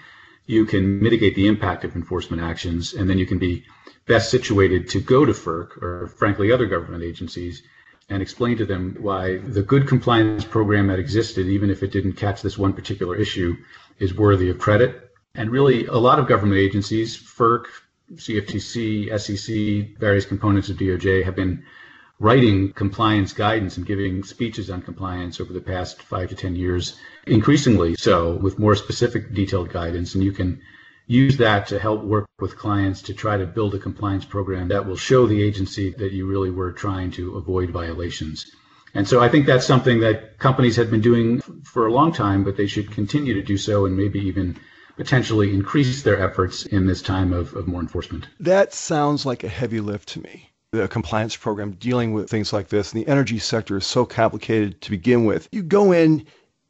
you 0.46 0.64
can 0.64 1.02
mitigate 1.02 1.34
the 1.34 1.46
impact 1.46 1.84
of 1.84 1.94
enforcement 1.96 2.42
actions 2.42 2.94
and 2.94 3.10
then 3.10 3.18
you 3.18 3.26
can 3.26 3.38
be 3.38 3.64
best 4.06 4.30
situated 4.30 4.88
to 4.88 5.00
go 5.00 5.24
to 5.24 5.32
FERC 5.32 5.82
or 5.82 6.08
frankly 6.16 6.52
other 6.52 6.66
government 6.66 7.02
agencies 7.02 7.62
and 8.08 8.22
explain 8.22 8.56
to 8.56 8.64
them 8.64 8.96
why 9.00 9.38
the 9.38 9.62
good 9.62 9.88
compliance 9.88 10.44
program 10.44 10.86
that 10.86 11.00
existed 11.00 11.48
even 11.48 11.70
if 11.70 11.82
it 11.82 11.90
didn't 11.90 12.12
catch 12.12 12.40
this 12.40 12.56
one 12.56 12.72
particular 12.72 13.16
issue 13.16 13.56
is 13.98 14.14
worthy 14.14 14.48
of 14.48 14.58
credit. 14.58 15.10
And 15.34 15.50
really, 15.50 15.86
a 15.86 15.96
lot 15.96 16.18
of 16.18 16.28
government 16.28 16.58
agencies, 16.58 17.16
FERC, 17.16 17.64
CFTC, 18.14 19.18
SEC, 19.18 19.98
various 19.98 20.24
components 20.24 20.68
of 20.68 20.76
DOJ 20.76 21.24
have 21.24 21.34
been 21.36 21.64
writing 22.18 22.72
compliance 22.72 23.32
guidance 23.32 23.76
and 23.76 23.84
giving 23.84 24.22
speeches 24.22 24.70
on 24.70 24.80
compliance 24.80 25.40
over 25.40 25.52
the 25.52 25.60
past 25.60 26.02
five 26.02 26.28
to 26.30 26.34
10 26.34 26.56
years, 26.56 26.96
increasingly 27.26 27.94
so 27.96 28.36
with 28.36 28.58
more 28.58 28.74
specific 28.74 29.34
detailed 29.34 29.70
guidance. 29.70 30.14
And 30.14 30.24
you 30.24 30.32
can 30.32 30.60
use 31.06 31.36
that 31.36 31.66
to 31.68 31.78
help 31.78 32.02
work 32.02 32.28
with 32.40 32.56
clients 32.56 33.02
to 33.02 33.14
try 33.14 33.36
to 33.36 33.46
build 33.46 33.74
a 33.74 33.78
compliance 33.78 34.24
program 34.24 34.68
that 34.68 34.86
will 34.86 34.96
show 34.96 35.26
the 35.26 35.42
agency 35.42 35.90
that 35.90 36.12
you 36.12 36.26
really 36.26 36.50
were 36.50 36.72
trying 36.72 37.10
to 37.12 37.36
avoid 37.36 37.70
violations. 37.70 38.50
And 38.94 39.06
so 39.06 39.20
I 39.20 39.28
think 39.28 39.46
that's 39.46 39.66
something 39.66 40.00
that 40.00 40.38
companies 40.38 40.76
have 40.76 40.90
been 40.90 41.02
doing 41.02 41.40
for 41.64 41.86
a 41.86 41.92
long 41.92 42.12
time, 42.12 42.44
but 42.44 42.56
they 42.56 42.66
should 42.66 42.90
continue 42.90 43.34
to 43.34 43.42
do 43.42 43.58
so 43.58 43.84
and 43.84 43.96
maybe 43.96 44.20
even 44.20 44.58
potentially 44.96 45.52
increase 45.52 46.02
their 46.02 46.20
efforts 46.20 46.66
in 46.66 46.86
this 46.86 47.02
time 47.02 47.32
of, 47.32 47.54
of 47.54 47.66
more 47.66 47.80
enforcement. 47.80 48.26
That 48.40 48.72
sounds 48.72 49.26
like 49.26 49.44
a 49.44 49.48
heavy 49.48 49.80
lift 49.80 50.08
to 50.10 50.20
me. 50.20 50.50
The 50.72 50.88
compliance 50.88 51.36
program 51.36 51.72
dealing 51.72 52.12
with 52.12 52.28
things 52.28 52.52
like 52.52 52.68
this, 52.68 52.92
and 52.92 53.00
the 53.02 53.08
energy 53.08 53.38
sector 53.38 53.76
is 53.76 53.86
so 53.86 54.04
complicated 54.04 54.80
to 54.82 54.90
begin 54.90 55.24
with. 55.24 55.48
You 55.52 55.62
go 55.62 55.92
in 55.92 56.26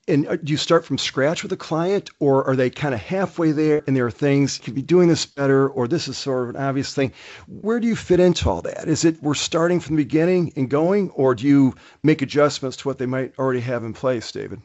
and 0.09 0.27
uh, 0.29 0.37
do 0.37 0.53
you 0.53 0.57
start 0.57 0.85
from 0.85 0.99
scratch 0.99 1.43
with 1.43 1.53
a 1.53 1.57
client 1.57 2.11
or 2.21 2.45
are 2.45 2.57
they 2.57 2.71
kind 2.71 2.95
of 2.95 3.01
halfway 3.01 3.53
there 3.53 3.83
and 3.87 3.97
there 3.97 4.07
are 4.07 4.11
things 4.11 4.59
could 4.59 4.75
be 4.75 4.83
doing 4.83 5.09
this 5.09 5.27
better 5.27 5.69
or 5.69 5.89
this 5.89 6.09
is 6.09 6.17
sort 6.17 6.45
of 6.45 6.55
an 6.55 6.62
obvious 6.62 6.95
thing 6.95 7.12
where 7.49 7.81
do 7.81 7.87
you 7.87 7.97
fit 7.97 8.21
into 8.21 8.49
all 8.49 8.62
that 8.62 8.89
is 8.89 9.05
it 9.05 9.21
we're 9.23 9.35
starting 9.35 9.81
from 9.81 9.97
the 9.97 10.05
beginning 10.05 10.53
and 10.57 10.71
going 10.71 11.11
or 11.11 11.35
do 11.35 11.47
you 11.47 11.75
make 12.03 12.23
adjustments 12.23 12.77
to 12.77 12.89
what 12.89 12.99
they 12.99 13.07
might 13.07 13.37
already 13.39 13.61
have 13.61 13.85
in 13.85 13.93
place 13.93 14.31
david 14.31 14.61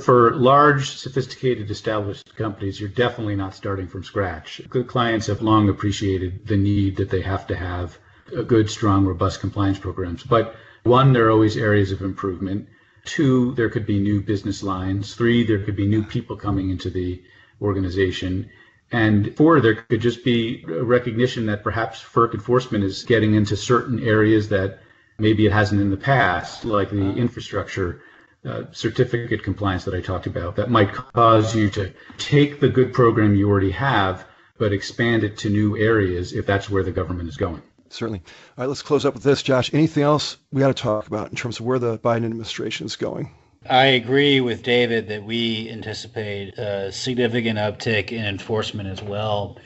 for 0.00 0.34
large, 0.34 0.96
sophisticated, 0.96 1.70
established 1.70 2.34
companies, 2.36 2.80
you're 2.80 2.88
definitely 2.88 3.36
not 3.36 3.54
starting 3.54 3.86
from 3.86 4.02
scratch. 4.02 4.62
Good 4.70 4.86
clients 4.86 5.26
have 5.26 5.42
long 5.42 5.68
appreciated 5.68 6.46
the 6.46 6.56
need 6.56 6.96
that 6.96 7.10
they 7.10 7.20
have 7.20 7.46
to 7.48 7.56
have 7.56 7.98
good, 8.46 8.70
strong, 8.70 9.04
robust 9.04 9.40
compliance 9.40 9.78
programs. 9.78 10.22
But 10.22 10.54
one, 10.84 11.12
there 11.12 11.26
are 11.26 11.30
always 11.30 11.58
areas 11.58 11.92
of 11.92 12.00
improvement. 12.00 12.68
Two, 13.04 13.54
there 13.54 13.68
could 13.68 13.84
be 13.84 14.00
new 14.00 14.22
business 14.22 14.62
lines. 14.62 15.14
Three, 15.14 15.44
there 15.44 15.62
could 15.62 15.76
be 15.76 15.86
new 15.86 16.04
people 16.04 16.36
coming 16.36 16.70
into 16.70 16.88
the 16.88 17.22
organization. 17.60 18.48
And 18.92 19.36
four, 19.36 19.60
there 19.60 19.74
could 19.74 20.00
just 20.00 20.24
be 20.24 20.64
recognition 20.66 21.46
that 21.46 21.62
perhaps 21.62 22.02
FERC 22.02 22.34
enforcement 22.34 22.84
is 22.84 23.02
getting 23.02 23.34
into 23.34 23.56
certain 23.56 24.00
areas 24.00 24.48
that 24.48 24.78
maybe 25.18 25.44
it 25.44 25.52
hasn't 25.52 25.82
in 25.82 25.90
the 25.90 25.96
past, 25.98 26.64
like 26.64 26.90
the 26.90 27.12
infrastructure 27.12 28.00
uh, 28.44 28.64
certificate 28.72 29.42
compliance 29.42 29.84
that 29.84 29.94
I 29.94 30.00
talked 30.00 30.26
about 30.26 30.56
that 30.56 30.70
might 30.70 30.92
cause 30.92 31.54
you 31.54 31.70
to 31.70 31.92
take 32.18 32.60
the 32.60 32.68
good 32.68 32.92
program 32.92 33.34
you 33.34 33.48
already 33.48 33.70
have, 33.70 34.26
but 34.58 34.72
expand 34.72 35.24
it 35.24 35.36
to 35.38 35.50
new 35.50 35.76
areas 35.76 36.32
if 36.32 36.46
that's 36.46 36.68
where 36.68 36.82
the 36.82 36.90
government 36.90 37.28
is 37.28 37.36
going. 37.36 37.62
Certainly. 37.88 38.22
All 38.56 38.62
right, 38.62 38.66
let's 38.66 38.82
close 38.82 39.04
up 39.04 39.14
with 39.14 39.22
this, 39.22 39.42
Josh. 39.42 39.72
Anything 39.74 40.02
else 40.02 40.38
we 40.50 40.60
got 40.60 40.74
to 40.74 40.82
talk 40.82 41.06
about 41.06 41.30
in 41.30 41.36
terms 41.36 41.60
of 41.60 41.66
where 41.66 41.78
the 41.78 41.98
Biden 41.98 42.24
administration 42.24 42.86
is 42.86 42.96
going? 42.96 43.30
I 43.68 43.84
agree 43.84 44.40
with 44.40 44.62
David 44.62 45.08
that 45.08 45.22
we 45.22 45.70
anticipate 45.70 46.58
a 46.58 46.90
significant 46.90 47.58
uptick 47.58 48.10
in 48.10 48.24
enforcement 48.24 48.88
as 48.88 49.02
well, 49.02 49.58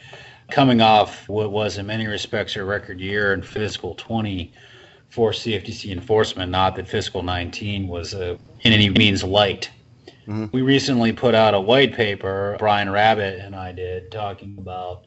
coming 0.51 0.83
off 0.83 1.29
what 1.29 1.51
was 1.51 1.79
in 1.79 1.87
many 1.87 2.07
respects 2.07 2.57
a 2.57 2.65
record 2.65 3.01
year 3.01 3.33
in 3.33 3.43
fiscal 3.43 3.95
20 3.95 4.53
for 5.09 5.31
CFTC 5.31 5.93
enforcement, 5.93 6.51
not 6.51 6.77
that 6.77 6.89
fiscal 6.89 7.23
19 7.23 7.89
was 7.89 8.13
a, 8.13 8.39
in 8.61 8.73
any 8.73 8.89
means 8.89 9.23
light. 9.23 9.71
Mm-hmm. 10.27 10.47
We 10.53 10.63
recently 10.63 11.13
put 11.13 11.35
out 11.35 11.55
a 11.55 11.61
white 11.61 11.95
paper, 11.95 12.57
Brian 12.59 12.89
Rabbitt 12.89 13.45
and 13.45 13.55
I 13.55 13.73
did, 13.73 14.11
talking 14.11 14.57
about 14.59 15.07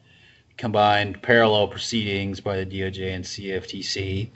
combined 0.56 1.22
parallel 1.22 1.68
proceedings 1.68 2.40
by 2.40 2.62
the 2.62 2.66
DOJ 2.66 3.14
and 3.14 3.24
CFTC 3.24 4.30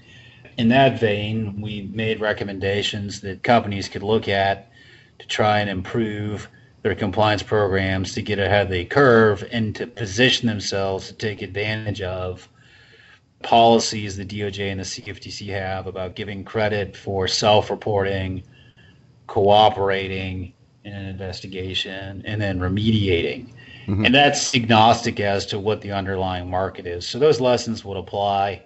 in 0.56 0.68
that 0.68 1.00
vein, 1.00 1.60
we 1.60 1.82
made 1.92 2.20
recommendations 2.20 3.20
that 3.22 3.42
companies 3.42 3.88
could 3.88 4.02
look 4.02 4.28
at 4.28 4.70
to 5.18 5.26
try 5.26 5.60
and 5.60 5.70
improve 5.70 6.48
their 6.82 6.94
compliance 6.94 7.42
programs 7.42 8.12
to 8.12 8.22
get 8.22 8.38
ahead 8.38 8.66
of 8.66 8.72
the 8.72 8.84
curve 8.84 9.44
and 9.50 9.74
to 9.74 9.86
position 9.86 10.46
themselves 10.46 11.08
to 11.08 11.14
take 11.14 11.42
advantage 11.42 12.02
of 12.02 12.48
policies 13.42 14.16
the 14.16 14.24
DOJ 14.24 14.70
and 14.70 14.80
the 14.80 14.84
CFTC 14.84 15.48
have 15.48 15.86
about 15.86 16.14
giving 16.14 16.44
credit 16.44 16.96
for 16.96 17.26
self 17.26 17.70
reporting, 17.70 18.42
cooperating 19.26 20.52
in 20.84 20.92
an 20.92 21.06
investigation, 21.06 22.22
and 22.26 22.40
then 22.40 22.58
remediating. 22.60 23.48
Mm-hmm. 23.86 24.04
And 24.06 24.14
that's 24.14 24.54
agnostic 24.54 25.20
as 25.20 25.46
to 25.46 25.58
what 25.58 25.80
the 25.80 25.92
underlying 25.92 26.48
market 26.48 26.86
is. 26.86 27.06
So 27.06 27.18
those 27.18 27.40
lessons 27.40 27.84
would 27.84 27.96
apply 27.96 28.62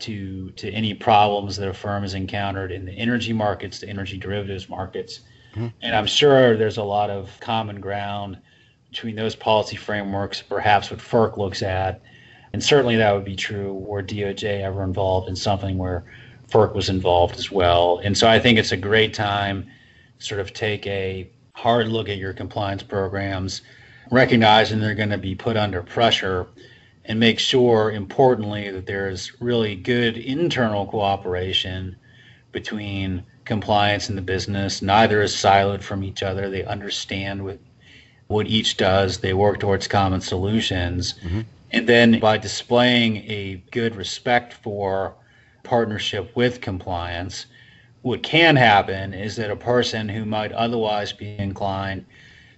to 0.00 0.50
to 0.52 0.70
any 0.70 0.94
problems 0.94 1.56
that 1.56 1.68
a 1.68 1.74
firm 1.74 2.02
has 2.02 2.14
encountered 2.14 2.72
in 2.72 2.84
the 2.84 2.92
energy 2.92 3.32
markets, 3.32 3.80
the 3.80 3.88
energy 3.88 4.16
derivatives 4.16 4.68
markets. 4.68 5.20
Mm-hmm. 5.52 5.68
And 5.82 5.94
I'm 5.94 6.06
sure 6.06 6.56
there's 6.56 6.78
a 6.78 6.82
lot 6.82 7.10
of 7.10 7.30
common 7.40 7.80
ground 7.80 8.38
between 8.90 9.14
those 9.14 9.36
policy 9.36 9.76
frameworks, 9.76 10.42
perhaps 10.42 10.90
what 10.90 11.00
FERC 11.00 11.36
looks 11.36 11.62
at. 11.62 12.02
And 12.52 12.62
certainly 12.62 12.96
that 12.96 13.12
would 13.12 13.24
be 13.24 13.36
true 13.36 13.74
were 13.74 14.02
DOJ 14.02 14.62
ever 14.62 14.82
involved 14.82 15.28
in 15.28 15.36
something 15.36 15.78
where 15.78 16.04
FERC 16.48 16.74
was 16.74 16.88
involved 16.88 17.36
as 17.38 17.50
well. 17.50 18.00
And 18.02 18.16
so 18.18 18.28
I 18.28 18.40
think 18.40 18.58
it's 18.58 18.72
a 18.72 18.76
great 18.76 19.14
time 19.14 19.70
sort 20.20 20.40
of 20.40 20.52
take 20.52 20.86
a 20.86 21.28
hard 21.54 21.88
look 21.88 22.08
at 22.08 22.18
your 22.18 22.32
compliance 22.32 22.82
programs, 22.82 23.62
recognizing 24.10 24.78
they're 24.78 24.94
going 24.94 25.10
to 25.10 25.18
be 25.18 25.34
put 25.34 25.56
under 25.56 25.82
pressure 25.82 26.46
and 27.04 27.18
make 27.18 27.38
sure, 27.38 27.90
importantly, 27.90 28.70
that 28.70 28.86
there's 28.86 29.32
really 29.40 29.74
good 29.74 30.16
internal 30.16 30.86
cooperation 30.86 31.96
between 32.52 33.24
compliance 33.44 34.08
and 34.08 34.16
the 34.16 34.22
business. 34.22 34.82
Neither 34.82 35.22
is 35.22 35.34
siloed 35.34 35.82
from 35.82 36.04
each 36.04 36.22
other. 36.22 36.48
They 36.48 36.64
understand 36.64 37.44
what, 37.44 37.58
what 38.28 38.46
each 38.46 38.76
does, 38.76 39.18
they 39.18 39.34
work 39.34 39.58
towards 39.58 39.88
common 39.88 40.20
solutions. 40.20 41.14
Mm-hmm. 41.24 41.40
And 41.72 41.88
then 41.88 42.20
by 42.20 42.38
displaying 42.38 43.18
a 43.28 43.62
good 43.70 43.96
respect 43.96 44.52
for 44.52 45.14
partnership 45.62 46.36
with 46.36 46.60
compliance, 46.60 47.46
what 48.02 48.22
can 48.22 48.56
happen 48.56 49.12
is 49.12 49.36
that 49.36 49.50
a 49.50 49.56
person 49.56 50.08
who 50.08 50.24
might 50.24 50.52
otherwise 50.52 51.12
be 51.12 51.36
inclined 51.38 52.06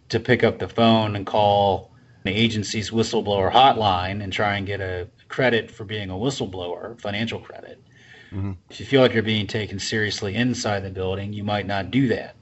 to 0.08 0.20
pick 0.20 0.44
up 0.44 0.58
the 0.58 0.68
phone 0.68 1.16
and 1.16 1.26
call 1.26 1.92
the 2.24 2.30
agency's 2.30 2.90
whistleblower 2.90 3.50
hotline 3.50 4.22
and 4.22 4.32
try 4.32 4.56
and 4.56 4.66
get 4.66 4.80
a 4.80 5.08
credit 5.28 5.70
for 5.70 5.84
being 5.84 6.10
a 6.10 6.14
whistleblower, 6.14 7.00
financial 7.00 7.40
credit. 7.40 7.82
Mm-hmm. 8.32 8.52
If 8.70 8.78
you 8.78 8.86
feel 8.86 9.00
like 9.00 9.12
you're 9.12 9.22
being 9.22 9.46
taken 9.46 9.78
seriously 9.78 10.36
inside 10.36 10.80
the 10.80 10.90
building, 10.90 11.32
you 11.32 11.42
might 11.42 11.66
not 11.66 11.90
do 11.90 12.08
that. 12.08 12.36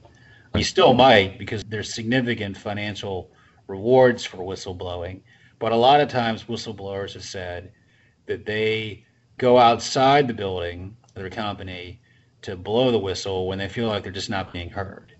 You 0.55 0.63
still 0.63 0.93
might 0.93 1.39
because 1.39 1.63
there's 1.63 1.93
significant 1.93 2.57
financial 2.57 3.31
rewards 3.67 4.25
for 4.25 4.37
whistleblowing. 4.37 5.21
But 5.59 5.71
a 5.71 5.77
lot 5.77 6.01
of 6.01 6.09
times, 6.09 6.43
whistleblowers 6.43 7.13
have 7.13 7.23
said 7.23 7.71
that 8.25 8.45
they 8.45 9.05
go 9.37 9.57
outside 9.57 10.27
the 10.27 10.33
building, 10.33 10.95
their 11.13 11.29
company, 11.29 12.00
to 12.43 12.55
blow 12.55 12.91
the 12.91 12.99
whistle 12.99 13.47
when 13.47 13.57
they 13.57 13.69
feel 13.69 13.87
like 13.87 14.03
they're 14.03 14.11
just 14.11 14.29
not 14.29 14.51
being 14.51 14.69
heard. 14.69 15.13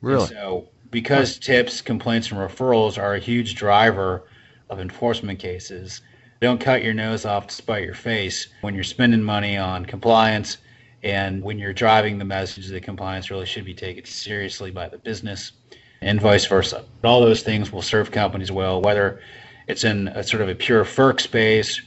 Really? 0.00 0.22
And 0.22 0.30
so 0.30 0.68
because 0.90 1.38
tips, 1.38 1.80
complaints, 1.80 2.30
and 2.30 2.38
referrals 2.40 2.98
are 2.98 3.14
a 3.14 3.18
huge 3.18 3.54
driver 3.54 4.24
of 4.70 4.80
enforcement 4.80 5.38
cases, 5.38 6.02
don't 6.40 6.60
cut 6.60 6.84
your 6.84 6.94
nose 6.94 7.24
off 7.24 7.48
to 7.48 7.54
spite 7.54 7.84
your 7.84 7.94
face 7.94 8.48
when 8.60 8.74
you're 8.74 8.84
spending 8.84 9.22
money 9.22 9.56
on 9.56 9.84
compliance 9.84 10.58
and 11.02 11.42
when 11.42 11.58
you're 11.58 11.72
driving 11.72 12.18
the 12.18 12.24
message 12.24 12.68
that 12.68 12.82
compliance 12.82 13.30
really 13.30 13.46
should 13.46 13.64
be 13.64 13.74
taken 13.74 14.04
seriously 14.04 14.70
by 14.70 14.88
the 14.88 14.98
business 14.98 15.52
and 16.00 16.20
vice 16.20 16.46
versa. 16.46 16.84
All 17.04 17.20
those 17.20 17.42
things 17.42 17.72
will 17.72 17.82
serve 17.82 18.10
companies 18.10 18.52
well, 18.52 18.80
whether 18.80 19.20
it's 19.66 19.84
in 19.84 20.08
a 20.08 20.22
sort 20.22 20.42
of 20.42 20.48
a 20.48 20.54
pure 20.54 20.84
FERC 20.84 21.20
space, 21.20 21.80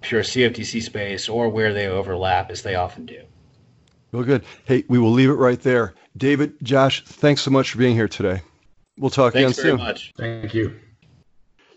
pure 0.00 0.22
CFTC 0.22 0.82
space, 0.82 1.28
or 1.28 1.48
where 1.48 1.72
they 1.72 1.86
overlap, 1.86 2.50
as 2.50 2.62
they 2.62 2.74
often 2.74 3.06
do. 3.06 3.22
Well, 4.14 4.22
good. 4.22 4.44
Hey, 4.64 4.84
we 4.88 5.00
will 5.00 5.10
leave 5.10 5.28
it 5.28 5.32
right 5.32 5.60
there. 5.60 5.92
David, 6.16 6.54
Josh, 6.62 7.02
thanks 7.04 7.42
so 7.42 7.50
much 7.50 7.72
for 7.72 7.78
being 7.78 7.96
here 7.96 8.06
today. 8.06 8.42
We'll 8.96 9.10
talk 9.10 9.32
thanks 9.32 9.58
again 9.58 9.76
soon. 9.76 9.78
Thanks 9.84 10.12
very 10.16 10.38
much. 10.38 10.42
Thank 10.42 10.54
you. 10.54 10.80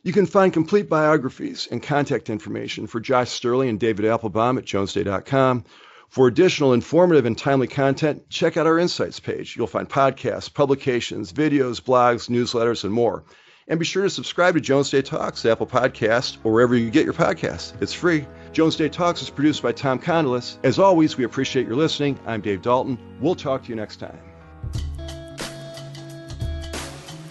You 0.03 0.13
can 0.13 0.27
find 0.27 0.53
complete 0.53 0.87
biographies 0.87 1.67
and 1.71 1.81
contact 1.81 2.29
information 2.29 2.85
for 2.85 2.99
Josh 2.99 3.31
Sterling 3.31 3.69
and 3.69 3.79
David 3.79 4.05
Applebaum 4.05 4.59
at 4.59 4.65
jonesday.com. 4.65 5.65
For 6.09 6.27
additional 6.27 6.73
informative 6.73 7.25
and 7.25 7.35
timely 7.35 7.67
content, 7.67 8.29
check 8.29 8.55
out 8.55 8.67
our 8.67 8.77
Insights 8.77 9.19
page. 9.19 9.57
You'll 9.57 9.65
find 9.65 9.89
podcasts, 9.89 10.53
publications, 10.53 11.33
videos, 11.33 11.81
blogs, 11.81 12.29
newsletters, 12.29 12.83
and 12.83 12.93
more. 12.93 13.23
And 13.67 13.79
be 13.79 13.85
sure 13.85 14.03
to 14.03 14.09
subscribe 14.11 14.53
to 14.53 14.61
Jones 14.61 14.91
Day 14.91 15.01
Talks, 15.01 15.43
Apple 15.43 15.67
Podcast, 15.67 16.37
or 16.43 16.53
wherever 16.53 16.75
you 16.75 16.91
get 16.91 17.03
your 17.03 17.13
podcasts. 17.13 17.73
It's 17.81 17.93
free. 17.93 18.27
Jones 18.57 18.75
Day 18.75 18.89
Talks 18.89 19.21
is 19.21 19.29
produced 19.29 19.61
by 19.61 19.71
Tom 19.71 19.99
Condolis. 19.99 20.57
As 20.63 20.79
always, 20.79 21.15
we 21.15 21.25
appreciate 21.25 21.67
your 21.67 21.75
listening. 21.75 22.19
I'm 22.25 22.41
Dave 22.41 22.63
Dalton. 22.63 22.97
We'll 23.21 23.35
talk 23.35 23.61
to 23.65 23.69
you 23.69 23.75
next 23.75 23.97
time. 23.97 24.17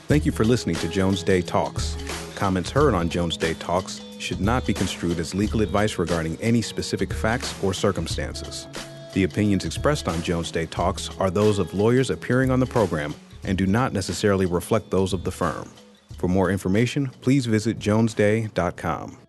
Thank 0.06 0.24
you 0.24 0.30
for 0.30 0.44
listening 0.44 0.76
to 0.76 0.88
Jones 0.88 1.24
Day 1.24 1.42
Talks. 1.42 1.96
Comments 2.36 2.70
heard 2.70 2.94
on 2.94 3.08
Jones 3.08 3.36
Day 3.36 3.54
Talks 3.54 4.02
should 4.20 4.40
not 4.40 4.64
be 4.66 4.72
construed 4.72 5.18
as 5.18 5.34
legal 5.34 5.62
advice 5.62 5.98
regarding 5.98 6.40
any 6.40 6.62
specific 6.62 7.12
facts 7.12 7.60
or 7.60 7.74
circumstances. 7.74 8.68
The 9.12 9.24
opinions 9.24 9.64
expressed 9.64 10.06
on 10.06 10.22
Jones 10.22 10.52
Day 10.52 10.66
Talks 10.66 11.10
are 11.18 11.32
those 11.32 11.58
of 11.58 11.74
lawyers 11.74 12.10
appearing 12.10 12.52
on 12.52 12.60
the 12.60 12.66
program 12.66 13.16
and 13.42 13.58
do 13.58 13.66
not 13.66 13.92
necessarily 13.92 14.46
reflect 14.46 14.92
those 14.92 15.12
of 15.12 15.24
the 15.24 15.32
firm. 15.32 15.72
For 16.18 16.28
more 16.28 16.52
information, 16.52 17.08
please 17.20 17.46
visit 17.46 17.80
jonesday.com. 17.80 19.25